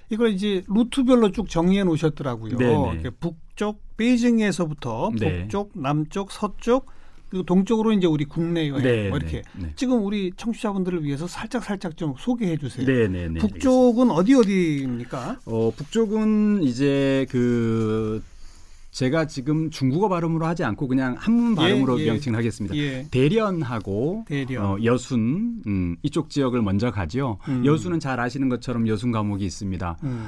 [0.09, 2.57] 이걸 이제 루트별로 쭉 정리해 놓으셨더라고요.
[2.57, 3.09] 네, 네.
[3.09, 5.41] 북쪽 베이징에서부터 네.
[5.41, 6.91] 북쪽, 남쪽, 서쪽
[7.29, 9.73] 그리고 동쪽으로 이제 우리 국내 여행 네, 뭐 이렇게 네, 네.
[9.75, 12.85] 지금 우리 청취자분들을 위해서 살짝 살짝 좀 소개해 주세요.
[12.85, 13.39] 네, 네, 네.
[13.39, 15.39] 북쪽은 어디 어디입니까?
[15.45, 18.23] 어, 북쪽은 이제 그
[18.91, 22.11] 제가 지금 중국어 발음으로 하지 않고 그냥 한문 예, 발음으로 예, 예.
[22.11, 22.77] 명칭을 하겠습니다.
[22.77, 23.05] 예.
[23.11, 24.65] 대련하고 대련.
[24.65, 27.39] 어, 여순 음, 이쪽 지역을 먼저 가죠.
[27.49, 27.65] 음.
[27.65, 29.97] 여순은 잘 아시는 것처럼 여순 과목이 있습니다.
[30.03, 30.25] 음.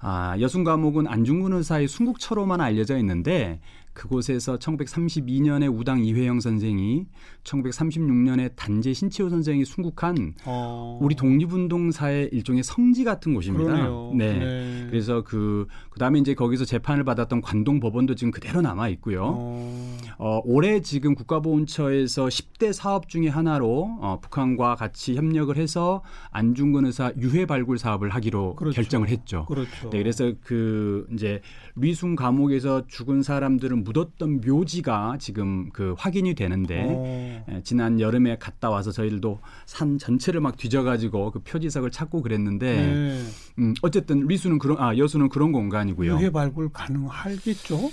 [0.00, 3.60] 아, 여순 과목은 안중근 의사의 순국처로만 알려져 있는데
[3.98, 7.06] 그곳에서 1932년에 우당 이회영 선생이
[7.42, 10.98] 1936년에 단재 신치호 선생이 순국한 어.
[11.02, 13.88] 우리 독립운동사의 일종의 성지 같은 곳입니다.
[14.14, 14.38] 네.
[14.38, 14.86] 네.
[14.88, 19.34] 그래서 그 그다음에 이제 거기서 재판을 받았던 관동 법원도 지금 그대로 남아 있고요.
[19.36, 19.96] 어.
[20.18, 27.12] 어, 올해 지금 국가보훈처에서 10대 사업 중의 하나로 어, 북한과 같이 협력을 해서 안중근 의사
[27.18, 28.76] 유해 발굴 사업을 하기로 그렇죠.
[28.76, 29.44] 결정을 했죠.
[29.46, 29.90] 그렇죠.
[29.90, 31.40] 네, 그래서 그 이제
[31.80, 37.44] 리순 감옥에서 죽은 사람들은 묻었던 묘지가 지금 그 확인이 되는데 어.
[37.50, 43.22] 예, 지난 여름에 갔다 와서 저희들도 산 전체를 막 뒤져가지고 그 표지석을 찾고 그랬는데 네.
[43.58, 46.12] 음, 어쨌든 리수는 그런 아 여수는 그런 공간이고요.
[46.12, 47.90] 유해 발굴 가능하겠죠?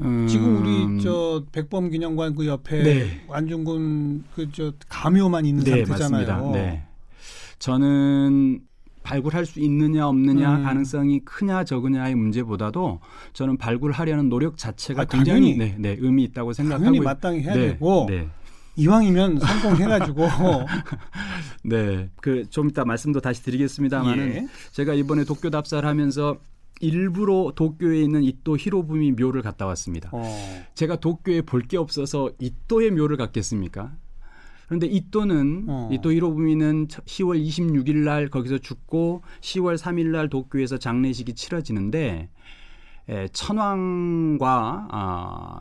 [0.00, 0.26] 음...
[0.28, 3.24] 지금 우리 저 백범 기념관 그 옆에 네.
[3.30, 6.26] 안중근 그저 가묘만 있는 네, 상태잖아요.
[6.26, 6.52] 맞습니다.
[6.52, 6.82] 네.
[7.58, 8.60] 저는
[9.06, 10.62] 발굴할 수 있느냐 없느냐 음.
[10.64, 12.98] 가능성이 크냐 적으냐의 문제보다도
[13.32, 17.68] 저는 발굴하려는 노력 자체가 아, 굉장히 네, 네, 의미 있다고 생각하고 당연히 마땅히 해야 네,
[17.68, 18.28] 되고 네.
[18.74, 20.26] 이왕이면 성공해가지고
[21.64, 24.46] 네, 그 좀 이따 말씀도 다시 드리겠습니다만은 예.
[24.72, 26.36] 제가 이번에 도쿄 답사를 하면서
[26.80, 30.10] 일부러 도쿄에 있는 이또 히로부미 묘를 갔다 왔습니다.
[30.12, 30.22] 어.
[30.74, 33.92] 제가 도쿄에 볼 게 없어서 이또의 묘를 갔겠습니까?
[34.66, 35.88] 그런데 이또는 어.
[35.92, 42.28] 이또 히로부미는 10월 26일 날 거기서 죽고 10월 3일 날 도쿄에서 장례식이 치러지는데
[43.08, 45.60] 에, 천황과 아,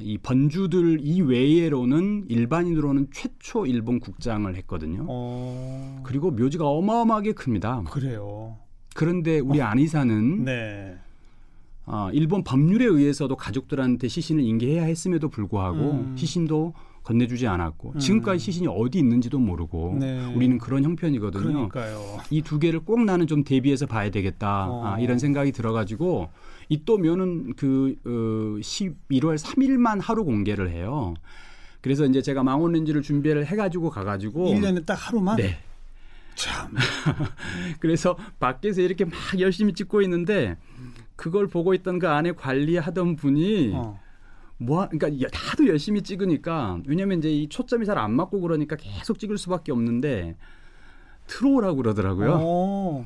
[0.00, 5.04] 이 번주들 이외에로는 일반인으로는 최초 일본 국장을 했거든요.
[5.08, 6.02] 어.
[6.04, 7.82] 그리고 묘지가 어마어마하게 큽니다.
[7.90, 8.58] 그래요.
[8.94, 9.64] 그런데 우리 어.
[9.64, 10.96] 안이사는 네.
[11.86, 16.16] 어, 일본 법률에 의해서도 가족들한테 시신을 인계해야 했음에도 불구하고 음.
[16.16, 17.98] 시신도 건네주지 않았고 음.
[17.98, 20.32] 지금까지 시신이 어디 있는지도 모르고 네.
[20.34, 21.68] 우리는 그런 형편이거든요.
[22.30, 24.84] 이 두 개를 꼭 나는 좀 대비해서 봐야 되겠다 어.
[24.86, 26.30] 아, 이런 생각이 들어가지고
[26.70, 31.14] 이또 묘는 그 어, 11월 3일만 하루 공개를 해요.
[31.82, 35.36] 그래서 이제 제가 망원 렌즈를 준비를 해가지고 가가지고 1년에 딱 하루만.
[35.36, 35.58] 네.
[36.34, 36.74] 참.
[37.80, 40.56] 그래서 밖에서 이렇게 막 열심히 찍고 있는데
[41.16, 44.00] 그걸 보고 있던 그 안에 관리하던 분이 어.
[44.58, 49.38] 뭐 그러니까 다도 열심히 찍으니까 왜냐면 이제 이 초점이 잘 안 맞고 그러니까 계속 찍을
[49.38, 50.36] 수밖에 없는데
[51.26, 52.30] 들어오라고 그러더라고요.
[52.34, 53.04] 오.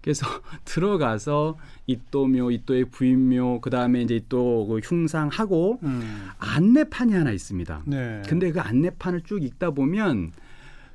[0.00, 0.26] 그래서
[0.64, 6.28] 들어가서 이또묘, 이또의 부인묘, 그 다음에 이제 또 그 흉상하고 음.
[6.38, 7.82] 안내판이 하나 있습니다.
[7.86, 8.22] 네.
[8.28, 10.32] 근데 그 안내판을 쭉 읽다 보면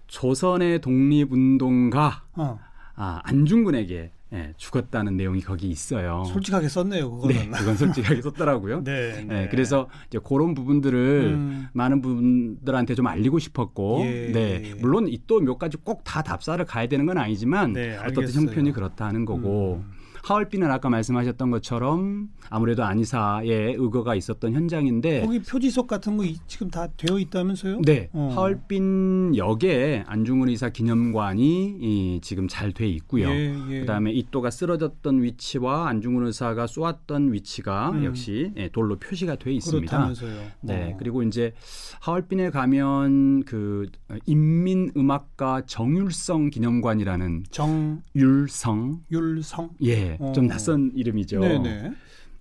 [0.08, 2.60] 조선의 독립운동가 어.
[2.96, 6.24] 아, 안중근에게 예, 죽었다는 내용이 거기 있어요.
[6.26, 7.36] 솔직하게 썼네요, 그거는.
[7.36, 8.84] 네, 그건 솔직하게 썼더라고요.
[8.84, 9.44] 네, 네.
[9.44, 11.68] 예, 그래서 이제 그런 부분들을 음.
[11.74, 14.32] 많은 분들한테 좀 알리고 싶었고, 예.
[14.32, 19.06] 네, 물론 이또몇 가지 꼭 다 답사를 가야 되는 건 아니지만 네, 어떤 형편이 그렇다
[19.06, 19.82] 하는 거고.
[19.86, 19.92] 음.
[20.24, 26.88] 하얼빈은 아까 말씀하셨던 것처럼 아무래도 안이사의 의거가 있었던 현장인데 거기 표지석 같은 거 지금 다
[26.98, 27.82] 되어 있다면서요?
[27.82, 28.32] 네, 어.
[28.34, 33.30] 하얼빈 역에 안중근 의사 기념관이 이, 지금 잘 돼 있고요.
[33.30, 33.80] 예, 예.
[33.82, 38.04] 그다음에 이또가 쓰러졌던 위치와 안중근 의사가 쏘았던 위치가 음.
[38.04, 39.86] 역시 예, 돌로 표시가 돼 있습니다.
[39.86, 40.52] 그렇다면서요.
[40.62, 40.98] 네, 어.
[40.98, 41.54] 그리고 이제
[42.00, 43.92] 하얼빈에 가면 그
[44.26, 50.32] 인민 음악가 정율성 기념관이라는 정율성 율성 예 어.
[50.34, 51.40] 좀 낯선 이름이죠.
[51.40, 51.92] 네네.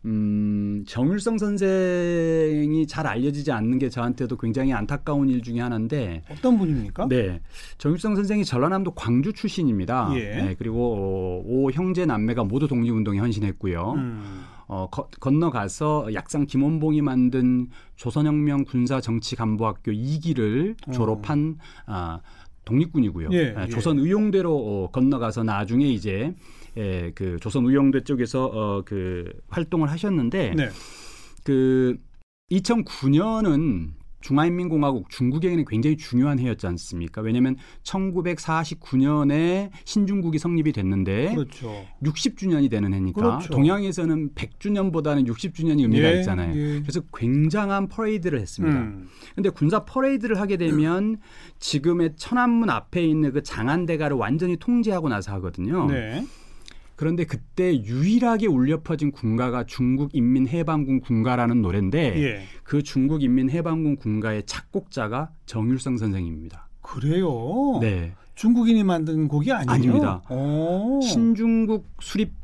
[0.05, 7.07] 음, 정율성 선생이 잘 알려지지 않는 게 저한테도 굉장히 안타까운 일 중에 하나인데 어떤 분입니까?
[7.09, 7.41] 네,
[7.79, 10.11] 정율성 선생이 전라남도 광주 출신입니다.
[10.17, 10.43] 예.
[10.43, 13.93] 네, 그리고 어, 오 형제 남매가 모두 독립운동에 헌신했고요.
[13.93, 14.45] 음.
[14.67, 20.93] 어, 거, 건너가서 약상 김원봉이 만든 조선혁명 군사정치간부학교 2기를 어.
[20.93, 21.93] 졸업한 어.
[21.93, 22.21] 아,
[22.65, 23.29] 독립군이고요.
[23.33, 23.69] 예, 예.
[23.69, 26.35] 조선 의용대로 어, 건너가서 나중에 이제
[26.77, 30.69] 예, 그 조선 의용대 쪽에서 어, 그 활동을 하셨는데 네.
[31.45, 31.97] 그
[32.51, 37.21] 2009년은 중화인민공화국 중국에게는 굉장히 중요한 해였지 않습니까?
[37.21, 41.85] 왜냐하면 1949년에 신중국이 성립이 됐는데 그렇죠.
[42.03, 43.53] 60주년이 되는 해니까 그렇죠.
[43.53, 46.57] 동양에서는 100주년보다는 60주년이 의미가 예, 있잖아요.
[46.57, 46.81] 예.
[46.81, 48.79] 그래서 굉장한 퍼레이드를 했습니다.
[48.79, 49.09] 음.
[49.55, 51.19] 군사 퍼레이드를 하게 되면
[51.59, 55.87] 지금의 천안문 앞에 있는 그 장안대가를 완전히 통제하고 나서 하거든요.
[55.87, 56.25] 네.
[57.03, 62.43] 그런데 그때 유일하게 울려 퍼진 군가가 중국 인민해방군 군가라는 노래인데 예.
[62.63, 66.69] 그 중국 인민해방군 군가의 작곡자가 정율성 선생입니다.
[66.81, 67.81] 그래요?
[67.81, 68.13] 네.
[68.37, 69.71] 중국인이 만든 곡이 아니에요?
[69.73, 70.23] 아닙니다.
[70.31, 71.01] 오.
[71.03, 72.35] 신중국 수립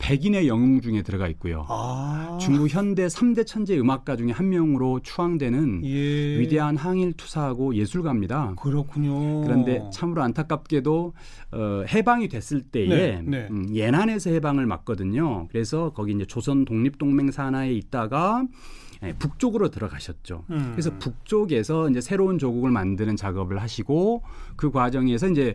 [0.00, 1.66] 백인의 영웅 중에 들어가 있고요.
[1.68, 2.38] 아.
[2.40, 6.38] 중국 현대 3대 천재 음악가 중에 한 명으로 추앙되는 예.
[6.40, 8.54] 위대한 항일 투사하고 예술가입니다.
[8.60, 9.42] 그렇군요.
[9.42, 11.12] 그런데 참으로 안타깝게도
[11.52, 13.48] 어, 해방이 됐을 때에 네, 네.
[13.50, 15.46] 음, 예난에서 해방을 맞거든요.
[15.48, 18.46] 그래서 거기 이제 조선 독립동맹 산하에 있다가
[19.02, 20.44] 예, 북쪽으로 들어가셨죠.
[20.50, 20.70] 음.
[20.72, 24.22] 그래서 북쪽에서 이제 새로운 조국을 만드는 작업을 하시고
[24.56, 25.54] 그 과정에서 이제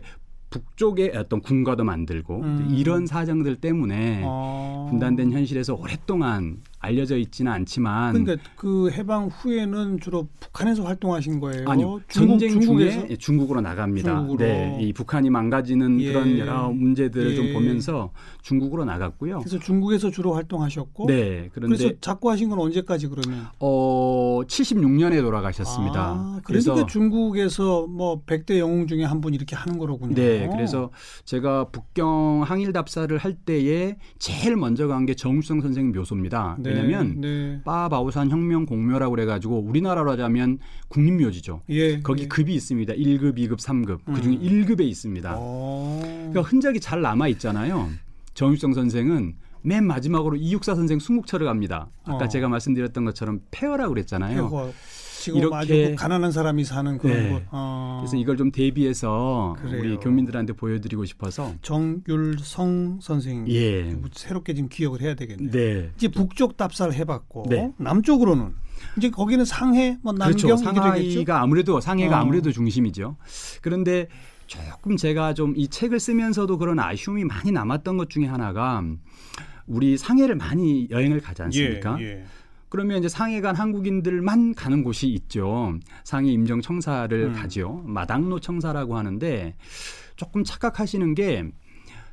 [0.58, 2.68] 북쪽에 어떤 군가도 만들고 음.
[2.70, 4.86] 이런 사정들 때문에 아.
[4.88, 11.68] 분단된 현실에서 오랫동안 알려져 있지는 않지만 그러니까 그 해방 후에는 주로 북한에서 활동하신 거예요.
[11.68, 12.00] 아니요.
[12.08, 13.00] 중국, 전쟁 중국에서?
[13.00, 14.16] 중에 예, 중국으로 나갑니다.
[14.16, 14.38] 중국으로.
[14.46, 16.12] 네, 이 북한이 망가지는 예.
[16.12, 17.34] 그런 여러 문제들을 예.
[17.34, 18.10] 좀 보면서
[18.42, 19.40] 중국으로 나갔고요.
[19.40, 21.48] 그래서 중국에서 주로 활동하셨고 네.
[21.52, 23.46] 그런데 그래서 작고 하신 건 언제까지 그러면?
[23.58, 26.00] 어, 76년에 돌아가셨습니다.
[26.00, 30.14] 아, 그래서 중국에서 뭐 100대 영웅 중에 한 분 이렇게 하는 거로군요.
[30.14, 30.46] 네.
[30.52, 30.90] 그래서
[31.24, 36.56] 제가 북경 항일 답사를 할 때에 제일 먼저 간 게 정일성 선생 묘소입니다.
[36.58, 36.70] 네.
[36.82, 37.60] 왜냐하면 네.
[37.64, 40.58] 빠바오산 혁명 공묘라고 그래가지고 우리나라로 하자면
[40.88, 41.62] 국립묘지죠.
[41.70, 42.28] 예, 거기 예.
[42.28, 42.94] 급이 있습니다.
[42.94, 44.00] 1급, 2급, 3급.
[44.08, 44.14] 음.
[44.14, 45.36] 그중에 1급에 있습니다.
[45.36, 45.40] 오.
[45.40, 46.00] 어.
[46.02, 47.90] 그러니까 흔적이 잘 남아 있잖아요.
[48.34, 51.88] 정일성 선생은 맨 마지막으로 이육사 선생 순국철을 갑니다.
[52.04, 52.28] 아까 어.
[52.28, 54.48] 제가 말씀드렸던 것처럼 폐허라고 그랬잖아요.
[54.48, 54.72] 폐허.
[55.26, 57.30] 지금 이렇게 가난한 사람이 사는 그런 네.
[57.30, 57.42] 곳.
[57.50, 57.98] 어.
[58.00, 59.80] 그래서 이걸 좀 대비해서 그래요.
[59.80, 63.96] 우리 교민들한테 보여드리고 싶어서 정율성 선생님, 예.
[64.12, 65.50] 새롭게 지금 기억을 해야 되겠네요.
[65.50, 65.90] 네.
[65.96, 67.72] 이제 북쪽 답사를 해봤고 네.
[67.78, 68.54] 남쪽으로는
[68.98, 70.56] 이제 거기는 상해, 뭐 남경 그렇죠.
[70.56, 72.20] 상하이가 아무래도 상해가 어.
[72.20, 73.16] 아무래도 중심이죠.
[73.62, 74.06] 그런데
[74.46, 78.80] 조금 제가 좀 이 책을 쓰면서도 그런 아쉬움이 많이 남았던 것 중에 하나가
[79.66, 81.96] 우리 상해를 많이 여행을 가지 않습니까?
[82.00, 82.24] 예, 예.
[82.68, 85.74] 그러면 이제 상해 간 한국인들만 가는 곳이 있죠.
[86.04, 87.32] 상해 임정 청사를 음.
[87.34, 87.82] 가죠.
[87.86, 89.54] 마당로 청사라고 하는데
[90.16, 91.44] 조금 착각하시는 게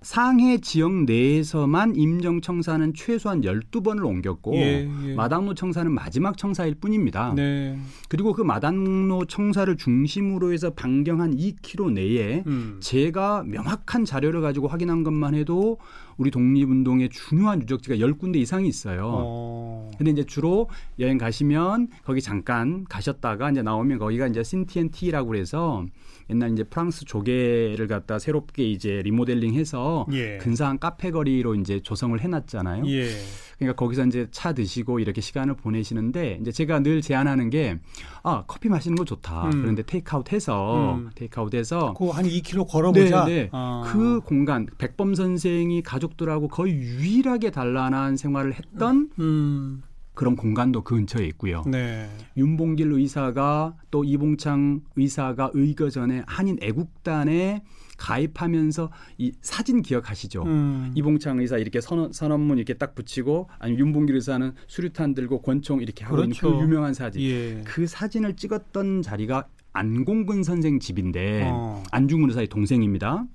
[0.04, 5.16] 상해 지역 내에서만 임정 청사는 최소한 12번을 옮겼고 예, 예.
[5.16, 7.34] 마당로 청사는 마지막 청사일 뿐입니다.
[7.34, 7.80] 네.
[8.10, 12.78] 그리고 그 마당로 청사를 중심으로 해서 반경 한 2km 내에 음.
[12.82, 15.80] 제가 명확한 자료를 가지고 확인한 것만 해도
[16.17, 19.10] 우리 독립운동의 중요한 유적지가 10군데 이상이 있어요.
[19.12, 19.91] 어.
[19.97, 25.86] 근데 이제 주로 여행 가시면 거기 잠깐 가셨다가 이제 나오면 거기가 이제 신티엔티라고 그래서
[26.30, 30.38] 옛날 이제 프랑스 조개를 갖다 새롭게 이제 리모델링해서 예.
[30.38, 32.86] 근사한 카페 거리로 이제 조성을 해놨잖아요.
[32.88, 33.10] 예.
[33.58, 37.80] 그러니까 거기서 이제 차 드시고 이렇게 시간을 보내시는데 이제 제가 늘 제안하는 게
[38.24, 39.48] 아 커피 마시는 거 좋다.
[39.48, 39.62] 음.
[39.62, 41.10] 그런데 테이크아웃 해서 음.
[41.13, 43.26] 테이크아웃 해서 그한 2km 걸어보자.
[43.26, 43.50] 네, 네.
[43.52, 43.84] 아.
[43.86, 49.10] 그 공간 백범 선생이 가족들하고 거의 유일하게 단란한 생활을 했던.
[49.20, 49.84] 음.
[50.13, 51.63] 그런 공간도 그 근처에 있고요.
[51.65, 52.10] 네.
[52.38, 57.63] 윤봉길 의사가 또 이봉창 의사가 의거 전에 한인 애국단에
[57.97, 60.43] 가입하면서 이 사진 기억하시죠?
[60.43, 60.91] 음.
[60.95, 66.04] 이봉창 의사 이렇게 선언, 선언문 이렇게 딱 붙이고 아니면 윤봉길 의사는 수류탄 들고 권총 이렇게
[66.04, 66.47] 하고 그렇죠.
[66.47, 67.21] 있는 그 유명한 사진.
[67.21, 67.62] 예.
[67.65, 71.84] 그 사진을 찍었던 자리가 안공근 선생 집인데 어.
[71.91, 73.26] 안중근 의사의 동생입니다.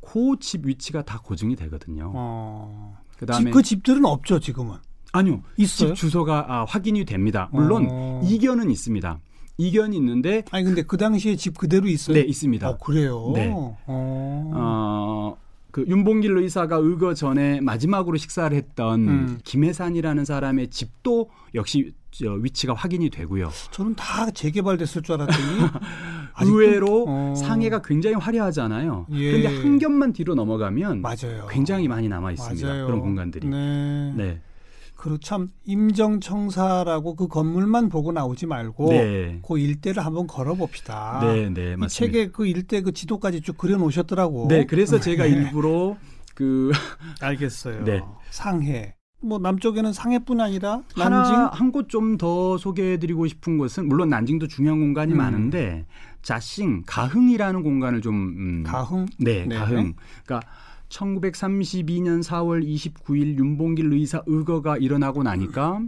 [0.00, 2.12] 그 집 위치가 다 고증이 되거든요.
[2.14, 2.96] 어.
[3.18, 4.76] 그다음에 그 집들은 없죠 지금은.
[5.12, 5.42] 아니요.
[5.56, 5.94] 있어요?
[5.94, 7.48] 집 주소가 아, 확인이 됩니다.
[7.52, 8.20] 물론 어.
[8.24, 9.18] 이견은 있습니다.
[9.58, 12.14] 이견이 있는데 아니 근데 그 당시에 집 그대로 있어요?
[12.14, 12.68] 네, 있습니다.
[12.68, 13.32] 어, 그래요.
[13.34, 13.50] 네.
[13.52, 13.76] 어.
[13.86, 15.36] 어.
[15.70, 19.38] 그 윤봉길 의사가 의거 전에 마지막으로 식사를 했던 음.
[19.44, 23.50] 김해산이라는 사람의 집도 역시 저 위치가 확인이 되고요.
[23.70, 25.38] 저는 다 재개발됐을 줄 알았더니
[26.42, 27.34] 의외로 어.
[27.36, 29.06] 상해가 굉장히 화려하잖아요.
[29.12, 29.30] 예.
[29.32, 31.46] 그런데 한 겹만 뒤로 넘어가면 맞아요.
[31.50, 32.66] 굉장히 많이 남아 있습니다.
[32.66, 32.86] 맞아요.
[32.86, 33.46] 그런 공간들이.
[33.46, 34.12] 네.
[34.16, 34.40] 네.
[34.98, 39.40] 그렇참 임정청사라고 그 건물만 보고 나오지 말고 네.
[39.46, 41.20] 그 일대를 한번 걸어봅시다.
[41.22, 41.86] 네, 네, 맞습니다.
[41.86, 44.48] 이 책에 그 일대 그 지도까지 쭉 그려놓으셨더라고.
[44.48, 45.30] 네, 그래서 제가 네.
[45.30, 45.96] 일부러
[46.34, 46.72] 그
[47.22, 47.84] 알겠어요.
[47.84, 48.02] 네.
[48.30, 48.96] 상해.
[49.20, 54.80] 뭐 남쪽에는 상해뿐 아니라 난징 한 곳 좀 더 소개해드리고 싶은 곳은 물론 난징도 중요한
[54.80, 55.16] 공간이 음.
[55.18, 55.86] 많은데
[56.22, 59.56] 자싱 가흥이라는 공간을 좀 음, 가흥 네, 네.
[59.56, 60.48] 가흥 그러니까
[60.88, 65.82] 1932년 4월 29일 윤봉길 의사 의거가 일어나고 나니까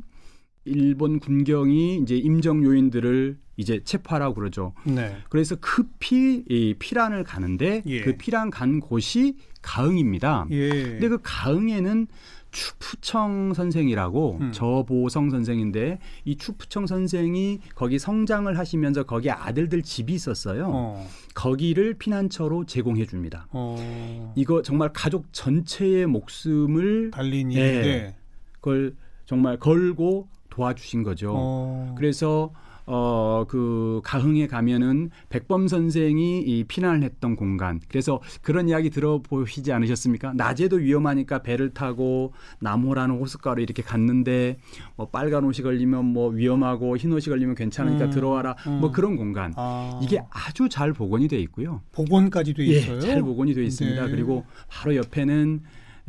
[0.64, 4.72] 일본 군경이 이제 임정 요인들을 이제 체포하라고 그러죠.
[4.84, 5.16] 네.
[5.28, 8.00] 그래서 급히 이 피란을 가는데 예.
[8.02, 10.46] 그 피란 간 곳이 가흥입니다.
[10.50, 10.68] 예.
[10.68, 12.06] 근데 그 가흥에는
[12.50, 14.52] 추푸청 선생이라고 음.
[14.52, 20.70] 저보성 선생인데 이 추푸청 선생이 거기 성장을 하시면서 거기 아들들 집이 있었어요.
[20.72, 21.08] 어.
[21.34, 23.46] 거기를 피난처로 제공해 줍니다.
[23.50, 24.32] 어.
[24.36, 28.16] 이거 정말 가족 전체의 목숨을 달린 네,
[28.54, 28.94] 그걸
[29.26, 31.32] 정말 걸고 도와주신 거죠.
[31.34, 31.94] 어.
[31.96, 32.52] 그래서
[32.92, 37.80] 어, 그 가흥에 가면은 백범 선생이 이 피난을 했던 공간.
[37.88, 40.32] 그래서 그런 이야기 들어보시지 않으셨습니까?
[40.34, 44.58] 낮에도 위험하니까 배를 타고 남호라는 호숫가로 이렇게 갔는데
[44.96, 48.56] 뭐 빨간 옷이 걸리면 뭐 위험하고 흰 옷이 걸리면 괜찮으니까 음, 들어와라.
[48.66, 48.80] 음.
[48.80, 49.52] 뭐 그런 공간.
[49.56, 50.00] 아.
[50.02, 51.82] 이게 아주 잘 복원이 돼 있고요.
[51.92, 52.96] 복원까지 돼 있어요.
[52.96, 54.04] 예, 잘 복원이 돼 있습니다.
[54.04, 54.10] 네.
[54.10, 55.60] 그리고 바로 옆에는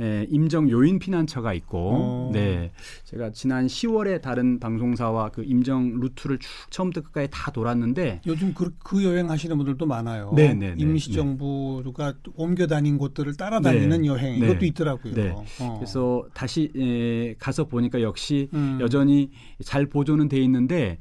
[0.01, 2.31] 예, 임정 요인 피난처가 있고, 어.
[2.33, 2.71] 네,
[3.05, 8.73] 제가 지난 10월에 다른 방송사와 그 임정 루트를 쭉 처음부터 끝까지 다 돌았는데 요즘 그,
[8.79, 10.33] 그 여행 하시는 분들도 많아요.
[10.35, 12.31] 네, 네, 네 임시정부가 네.
[12.35, 14.07] 옮겨 다닌 곳들을 따라다니는 네.
[14.07, 14.47] 여행 네.
[14.47, 15.13] 이것도 있더라고요.
[15.13, 15.35] 네.
[15.59, 15.75] 어.
[15.77, 18.79] 그래서 다시 예, 가서 보니까 역시 음.
[18.81, 19.29] 여전히
[19.63, 20.97] 잘 보존은 돼 있는데.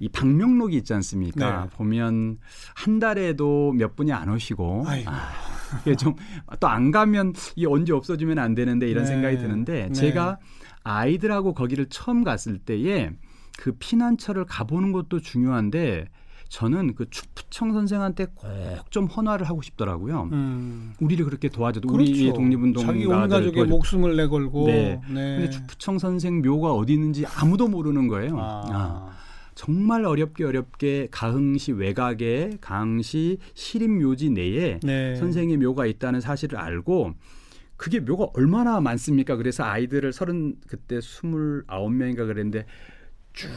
[0.00, 1.62] 이 방명록이 있지 않습니까?
[1.62, 1.76] 네.
[1.76, 2.38] 보면
[2.74, 5.04] 한 달에도 몇 분이 안 오시고 아, 이
[5.84, 6.14] 게 좀
[6.60, 9.08] 또 안 가면 이게 언제 없어지면 안 되는데 이런 네.
[9.10, 9.92] 생각이 드는데 네.
[9.92, 10.38] 제가
[10.82, 13.10] 아이들하고 거기를 처음 갔을 때에
[13.58, 16.08] 그 피난처를 가보는 것도 중요한데
[16.48, 18.46] 저는 그 추푸청 선생한테 꼭
[18.90, 20.28] 좀 헌화를 하고 싶더라고요.
[20.32, 20.92] 음.
[21.00, 22.12] 우리를 그렇게 도와줘도 그렇죠.
[22.12, 24.66] 우리 독립운동 자기 온 가족의 목숨을 내걸고.
[24.66, 25.00] 네.
[25.08, 25.36] 네.
[25.36, 28.38] 근데 추푸청 선생 묘가 어디 있는지 아무도 모르는 거예요.
[28.38, 28.64] 아.
[28.70, 29.10] 아.
[29.54, 35.14] 정말 어렵게 어렵게 가흥시 외곽에 강시 시립묘지 내에 네.
[35.16, 37.14] 선생의 묘가 있다는 사실을 알고
[37.76, 39.36] 그게 묘가 얼마나 많습니까?
[39.36, 42.66] 그래서 아이들을 서른 그때 스물아홉 명인가 그랬는데
[43.32, 43.48] 쭉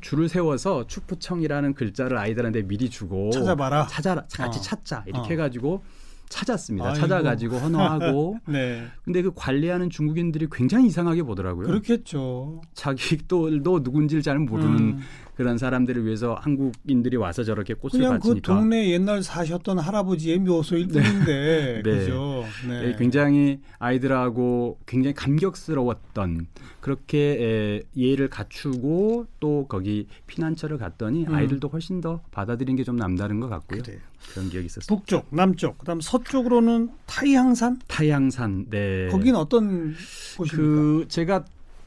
[0.00, 3.86] 줄을 세워서 추푸청이라는 글자를 아이들한테 미리 주고 찾아봐라.
[3.88, 4.24] 찾아라.
[4.32, 4.62] 같이 어.
[4.62, 5.04] 찾자.
[5.06, 5.30] 이렇게 어.
[5.30, 5.82] 해가지고
[6.28, 6.90] 찾았습니다.
[6.90, 7.00] 아이고.
[7.00, 8.38] 찾아가지고 헌화하고.
[8.48, 8.86] 네.
[9.04, 11.66] 근데 그 관리하는 중국인들이 굉장히 이상하게 보더라고요.
[11.66, 12.62] 그렇겠죠.
[12.74, 15.00] 자기들도 누군지를 잘 모르는 음.
[15.36, 18.54] 그런 사람들을 위해서 한국인들이 와서 저렇게 꽃을 그냥 그 바치니까.
[18.54, 21.02] 그 동네 옛날 사셨던 할아버지의 묘소일 네.
[21.02, 21.90] 뿐인데, 네.
[21.98, 22.44] 그죠?
[22.68, 22.80] 네.
[22.90, 22.96] 네.
[22.96, 26.46] 굉장히 아이들하고 굉장히 감격스러웠던
[26.80, 31.34] 그렇게 예를 갖추고 또 거기 피난처를 갔더니 음.
[31.34, 33.80] 아이들도 훨씬 더 받아들인 게 좀 남다른 것 같고요.
[33.82, 33.98] 그래요.
[34.32, 34.86] 그런 기억이 있었어요.
[34.94, 37.78] 북쪽, 남쪽, 그다음 서쪽으로는 타이항산.
[37.86, 39.08] 타이항산, 네.
[39.08, 39.94] 거기는 어떤
[40.36, 40.56] 곳입니까?
[40.56, 41.44] 그 제가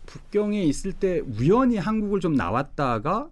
[0.07, 3.27] 북경에 있을 때 우연히 한국을 좀 나왔다가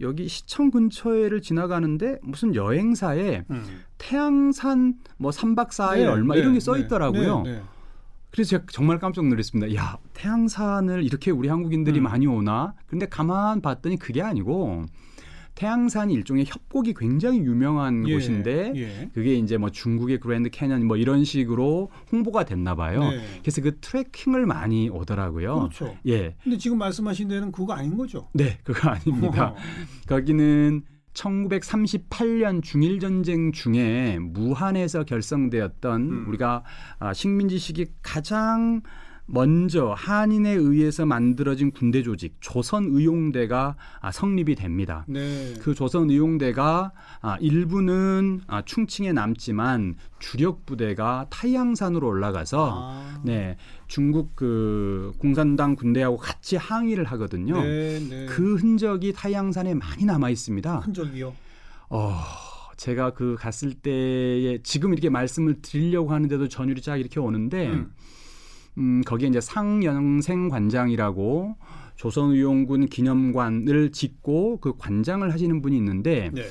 [0.00, 3.82] 여기 시청 근처에를 지나가는데 무슨 여행사에 음.
[3.98, 7.42] 태양산 뭐 3박 4일 네, 얼마 네, 이런 게써 네, 있더라고요.
[7.42, 7.62] 네, 네,
[8.30, 9.74] 그래서 제가 정말 깜짝 놀랐습니다.
[9.74, 12.04] 야, 태양산을 이렇게 우리 한국인들이 음.
[12.04, 12.74] 많이 오나?
[12.86, 14.84] 근데 가만 봤더니 그게 아니고
[15.56, 19.10] 태양산이 일종의 협곡이 굉장히 유명한 예, 곳인데 예.
[19.12, 23.00] 그게 이제 뭐 중국의 그랜드 캐년 뭐 이런 식으로 홍보가 됐나 봐요.
[23.10, 23.20] 네.
[23.40, 25.56] 그래서 그 트레킹을 많이 오더라고요.
[25.56, 25.96] 그렇죠.
[26.06, 26.36] 예.
[26.44, 28.28] 근데 지금 말씀하신 데는 그거 아닌 거죠?
[28.34, 29.54] 네, 그거 아닙니다.
[30.06, 30.82] 거기는
[31.14, 36.28] 1938년 중일 전쟁 중에 무한에서 결성되었던 음.
[36.28, 36.64] 우리가
[36.98, 38.82] 아, 식민지 시기 가장
[39.26, 45.04] 먼저 한인에 의해서 만들어진 군대 조직 조선의용대가 아, 성립이 됩니다.
[45.08, 45.54] 네.
[45.60, 53.20] 그 조선의용대가 아, 일부는 아, 충칭에 남지만 주력 부대가 타이양산으로 올라가서 아.
[53.24, 53.56] 네
[53.88, 57.60] 중국 그 공산당 군대하고 같이 항의를 하거든요.
[57.60, 58.26] 네, 네.
[58.26, 60.78] 그 흔적이 타이양산에 많이 남아 있습니다.
[60.78, 61.34] 흔적이요?
[61.90, 62.16] 어.
[62.76, 67.90] 제가 그 갔을 때에 지금 이렇게 말씀을 드리려고 하는데도 전율이 쫙 이렇게 오는데 음.
[68.78, 71.56] 음, 거기에 이제 상영생 관장이라고
[71.96, 76.42] 조선의용군 기념관을 짓고 그 관장을 하시는 분이 있는데 네.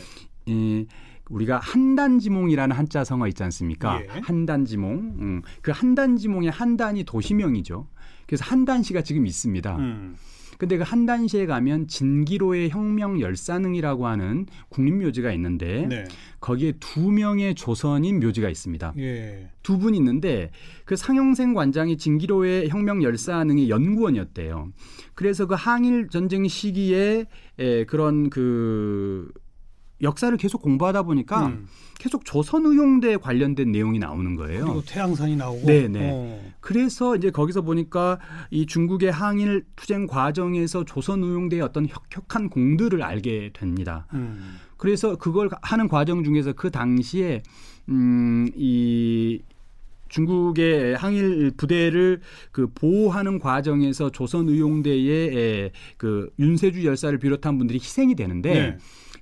[0.46, 0.88] 이,
[1.30, 4.02] 우리가 한단지몽이라는 한자 성어 있지 않습니까?
[4.02, 4.08] 예.
[4.22, 4.92] 한단지몽.
[5.20, 7.88] 음, 그 한단지몽의 한단이 도시명이죠.
[8.28, 9.78] 그래서 한단시가 지금 있습니다.
[9.78, 10.16] 음.
[10.58, 16.06] 근데 그 한단시에 가면 진기로의 혁명 열사능이라고 하는 국립묘지가 있는데 네.
[16.40, 18.94] 거기에 두 명의 조선인 묘지가 있습니다.
[18.98, 19.50] 예.
[19.64, 20.52] 두분 있는데
[20.86, 24.72] 그 상영생 관장이 진기로의 혁명 열사능의 연구원이었대요.
[25.16, 27.26] 그래서 그 항일 전쟁 시기에
[27.58, 29.32] 에, 그런 그
[30.02, 31.68] 역사를 계속 공부하다 보니까 음.
[31.98, 34.66] 계속 조선의용대 관련된 내용이 나오는 거예요.
[34.66, 35.66] 그리고 태양산이 나오고.
[35.66, 36.10] 네네.
[36.12, 36.52] 어.
[36.60, 38.20] 그래서 이제 거기서 보니까
[38.52, 44.08] 이 중국의 항일 투쟁 과정에서 조선의용대의 어떤 혁혁한 공들을 알게 됩니다.
[44.14, 44.58] 음.
[44.78, 47.42] 그래서 그걸 하는 과정 중에서 그 당시에
[47.88, 49.40] 음이
[50.10, 58.54] 중국의 항일 부대를 그 보호하는 과정에서 조선 의용대의 그 윤세주 열사를 비롯한 분들이 희생이 되는데
[58.54, 58.78] 네.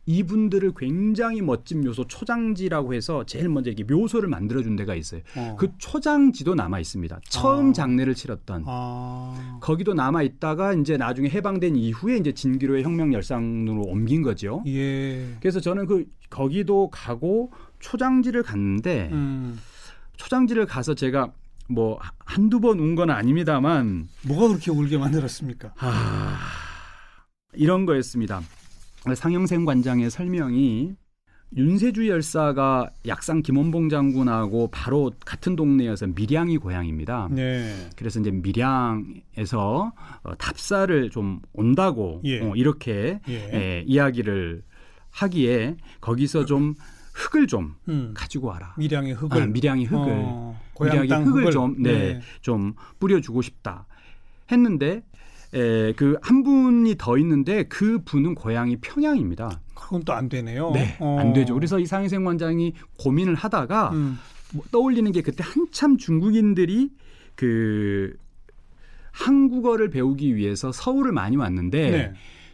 [0.05, 5.21] 이분들을 굉장히 멋진 묘소 초장지라고 해서 제일 먼저 이게 묘소를 만들어준 데가 있어요.
[5.37, 5.55] 어.
[5.57, 7.19] 그 초장지도 남아 있습니다.
[7.29, 7.73] 처음 아.
[7.73, 9.59] 장례를 치렀던 아.
[9.61, 14.61] 거기도 남아 있다가 이제 나중에 해방된 이후에 이제 진기로의 혁명 열상으로 옮긴 거죠.
[14.67, 15.35] 예.
[15.39, 19.57] 그래서 저는 그 거기도 가고 초장지를 갔는데 음.
[20.17, 21.31] 초장지를 가서 제가
[21.69, 25.73] 뭐 한두 번 운 건 아닙니다만 뭐가 그렇게 울게 만들었습니까?
[25.77, 26.37] 아,
[27.53, 28.41] 이런 거였습니다.
[29.15, 30.95] 상영생 관장의 설명이
[31.55, 37.29] 윤세주 열사가 약상 김원봉 장군하고 바로 같은 동네여서 밀양이 고향입니다.
[37.31, 37.89] 네.
[37.95, 42.41] 그래서 이제 밀양에서 어, 답사를 좀 온다고 예.
[42.41, 43.33] 어, 이렇게 예.
[43.53, 44.63] 예, 이야기를
[45.11, 46.73] 하기에 거기서 좀
[47.13, 48.13] 흙을 좀 음.
[48.15, 48.73] 가지고 와라.
[48.77, 49.41] 밀양의 흙을.
[49.43, 50.11] 아, 밀양의 흙을.
[50.25, 52.21] 어, 밀양의 흙을, 흙을 좀, 네, 네.
[52.41, 53.85] 좀 뿌려주고 싶다.
[54.51, 55.03] 했는데
[55.53, 59.61] 그한 분이 더 있는데 그 분은 고향이 평양입니다.
[59.75, 60.71] 그건 또 안 되네요.
[60.71, 61.17] 네, 어.
[61.19, 61.53] 안 되죠.
[61.53, 64.17] 그래서 이 상희생 원장이 고민을 하다가 음.
[64.53, 66.89] 뭐 떠올리는 게 그때 한참 중국인들이
[67.35, 68.15] 그
[69.11, 72.13] 한국어를 배우기 위해서 서울을 많이 왔는데 네.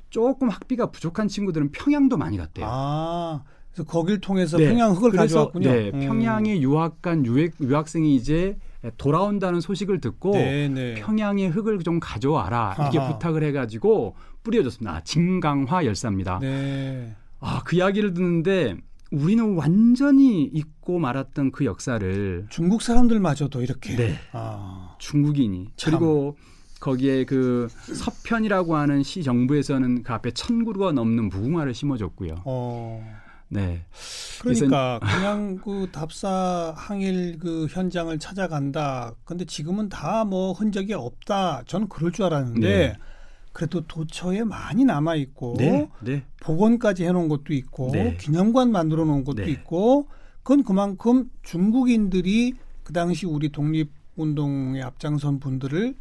[0.10, 2.66] 조금 학비가 부족한 친구들은 평양도 많이 갔대요.
[2.70, 3.44] 아.
[3.72, 4.68] 그래서 거길 통해서 네.
[4.70, 5.72] 평양 흙을 그래서, 가져왔군요.
[5.72, 6.00] 네, 음.
[6.00, 8.58] 평양에 유학 간 유학, 유학생이 이제
[8.98, 10.70] 돌아온다는 소식을 듣고 네네.
[10.70, 10.94] 네.
[10.96, 13.14] 평양에 흙을 좀 가져와라 이렇게 아하.
[13.14, 14.96] 부탁을 해가지고 뿌려줬습니다.
[14.96, 16.40] 아, 진강화 열사입니다.
[16.40, 17.16] 네.
[17.40, 18.78] 아, 그 이야기를 듣는데
[19.12, 24.16] 우리는 완전히 잊고 말았던 그 역사를 중국 사람들마저도 이렇게 네.
[24.32, 24.96] 아.
[25.00, 25.92] 중국인이 참.
[25.92, 26.38] 그리고
[26.80, 32.44] 거기에 그 서편이라고 하는 시 정부에서는 그 앞에 천 그루가 넘는 무궁화를 심어줬고요.
[32.46, 33.19] 어.
[33.50, 33.84] 네.
[34.42, 39.14] 그러니까 그냥 그 답사 항일 그 현장을 찾아간다.
[39.26, 41.64] 근데 지금은 다 뭐 흔적이 없다.
[41.66, 42.94] 저는 그럴 줄 알았는데 네.
[43.52, 46.24] 그래도 도처에 많이 남아 있고 네, 네.
[46.42, 48.16] 복원까지 해놓은 것도 있고 네.
[48.18, 49.52] 기념관 만들어 놓은 것도 네.
[49.52, 50.08] 있고
[50.44, 55.96] 그건 그만큼 중국인들이 그 당시 우리 독립운동에 앞장선 분들을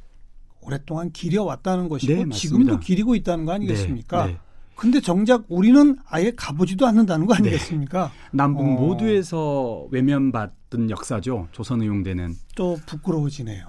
[0.60, 4.38] 오랫동안 기려왔다는 것이고 네, 지금도 기리고 있다는 거 아니겠습니까?
[4.78, 4.90] 네, 네.
[4.90, 8.12] 근데 정작 우리는 아예 가보지도 않는다는 거 아니겠습니까?
[8.14, 8.28] 네.
[8.32, 8.70] 남북 어.
[8.80, 11.48] 모두에서 외면받던 역사죠.
[11.52, 12.34] 조선의용대는.
[12.56, 13.66] 또 부끄러워지네요.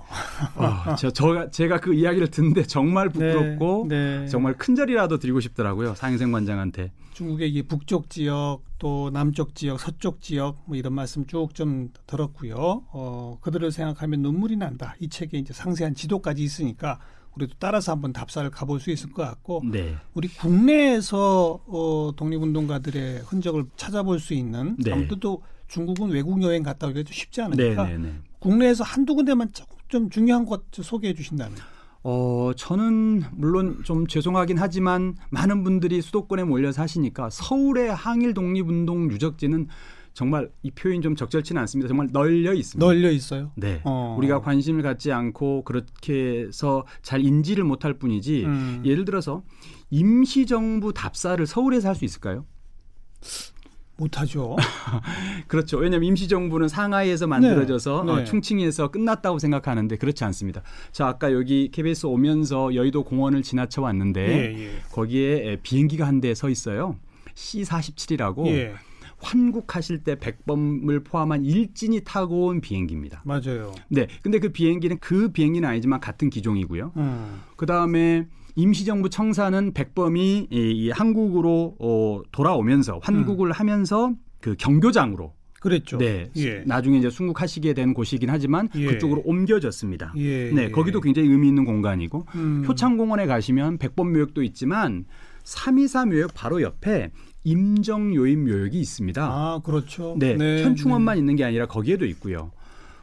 [0.56, 4.28] 어, 저, 저, 제가 그 이야기를 듣는데 정말 부끄럽고 네, 네.
[4.28, 5.96] 정말 큰 절이라도 드리고 싶더라고요.
[5.96, 6.92] 상생 관장한테.
[7.14, 12.84] 중국의 이 북쪽 지역 또 남쪽 지역, 서쪽 지역 뭐 이런 말씀 쭉 좀 들었고요.
[12.94, 14.96] 어, 그들을 생각하면 눈물이 난다.
[15.00, 17.00] 이 책에 이제 상세한 지도까지 있으니까
[17.36, 19.96] 우리도 따라서 한번 답사를 가볼 수 있을 것 같고 네.
[20.14, 24.92] 우리 국내에서 어, 독립운동가들의 흔적을 찾아볼 수 있는 네.
[24.92, 29.52] 아무튼 또 중국은 외국 여행 갔다 오기도 쉽지 않으니까 네, 네, 네, 국내에서 한두 군데만
[29.88, 31.58] 좀 중요한 것 소개해 주신다면.
[32.02, 39.68] 어, 저는 물론 좀 죄송하긴 하지만 많은 분들이 수도권에 몰려 사시니까 서울의 항일 독립운동 유적지는
[40.14, 41.88] 정말 이 표현 좀 적절치는 않습니다.
[41.88, 42.86] 정말 널려 있습니다.
[42.86, 43.52] 널려 있어요.
[43.56, 43.82] 네.
[43.86, 44.16] 어.
[44.18, 48.44] 우리가 관심을 갖지 않고 그렇게 해서 잘 인지를 못할 뿐이지.
[48.46, 48.82] 음.
[48.86, 49.44] 예를 들어서
[49.92, 52.46] 임시정부 답사를 서울에서 할 수 있을까요?
[53.98, 54.56] 못하죠.
[55.48, 55.78] 그렇죠.
[55.78, 58.12] 왜냐하면 임시정부는 상하이에서 만들어져서 네.
[58.12, 58.24] 어, 네.
[58.24, 60.62] 충칭에서 끝났다고 생각하는데 그렇지 않습니다.
[60.94, 64.22] 자 아까 여기 KBS 오면서 여의도 공원을 지나쳐 왔는데
[64.56, 64.72] 예, 예.
[64.92, 66.96] 거기에 비행기가 한 대 서 있어요.
[67.36, 68.74] C-47이라고 예.
[69.22, 73.22] 환국하실 때 백범을 포함한 일진이 타고 온 비행기입니다.
[73.26, 73.74] 맞아요.
[73.90, 74.08] 네.
[74.22, 76.94] 근데 그 비행기는 그 비행기는 아니지만 같은 기종이고요.
[76.98, 77.42] 음.
[77.56, 83.52] 그 다음에 임시정부 청사는 백범이 이, 이 한국으로 어, 돌아오면서 환국을 음.
[83.52, 85.98] 하면서 그 경교장으로 그랬죠.
[85.98, 86.30] 네.
[86.38, 86.64] 예.
[86.66, 88.86] 나중에 이제 순국하시게 된 곳이긴 하지만 예.
[88.86, 90.14] 그쪽으로 옮겨졌습니다.
[90.18, 90.52] 예.
[90.52, 90.72] 네.
[90.72, 92.64] 거기도 굉장히 의미 있는 공간이고 음.
[92.66, 95.06] 표창공원에 가시면 백범 묘역도 있지만
[95.44, 97.12] 324 묘역 바로 옆에
[97.44, 99.24] 임정요인 묘역이 있습니다.
[99.24, 100.16] 아, 그렇죠.
[100.20, 100.36] 네.
[100.36, 101.20] 네 현충원만 네.
[101.20, 102.52] 있는 게 아니라 거기에도 있고요.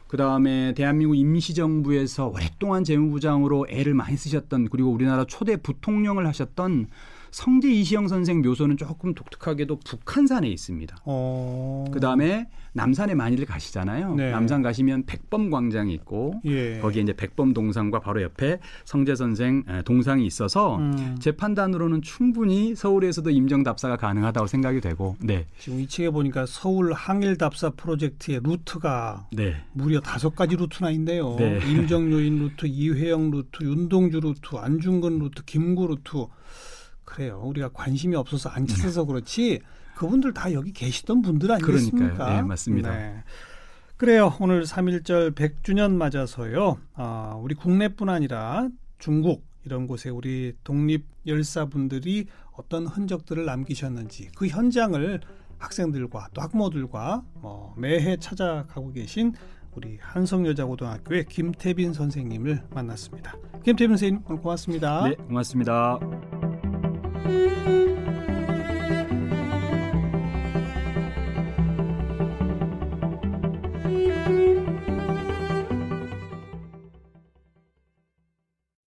[0.07, 6.87] 그 다음에 대한민국 임시정부에서 오랫동안 재무부장으로 애를 많이 쓰셨던 그리고 우리나라 초대 부통령을 하셨던
[7.37, 10.97] 성제 이시영 선생 묘소는 조금 독특하게도 북한산에 있습니다.
[11.05, 11.85] 어...
[11.91, 14.15] 그 다음에 남산에 많이들 가시잖아요.
[14.15, 14.31] 네.
[14.31, 16.79] 남산 가시면 백범 광장이 있고 예.
[16.79, 21.15] 거기에 이제 백범 동상과 바로 옆에 성제 선생 동상이 있어서 음.
[21.19, 25.45] 제 판단으로는 충분히 서울에서도 임정 답사가 가능하다고 생각이 되고 네.
[25.59, 29.57] 지금 이 책에 보니까 서울 항일 답사 프로젝트의 루트가 네.
[29.73, 31.35] 무려 다섯 가지 루트나 있네요.
[31.37, 31.59] 네.
[31.69, 36.25] 임정 요인 루트, 이회영 루트, 윤동주 루트, 안중근 루트, 김구 루트
[37.07, 37.41] 그래요.
[37.45, 39.61] 우리가 관심이 없어서 안 찾아서 그렇지
[39.95, 41.97] 그분들 다 여기 계시던 분들 아니겠습니까?
[41.97, 42.35] 그러니까요.
[42.35, 42.91] 네, 맞습니다.
[42.91, 43.23] 네.
[43.95, 44.35] 그래요.
[44.39, 46.77] 오늘 3.1절 100주년 맞아서요.
[46.93, 48.67] 아, 우리 국내뿐 아니라
[48.99, 55.21] 중국 이런 곳에 우리 독립 열사분들이 어떤 흔적들을 남기셨는지 그 현장을
[55.57, 59.33] 학생들과 또 학모들과 뭐 매해 찾아가고 계신
[59.75, 63.35] 우리 한성여자고등학교의 김태빈 선생님을 만났습니다.
[63.63, 65.07] 김태빈 선생님 오늘 고맙습니다.
[65.07, 65.99] 네, 고맙습니다.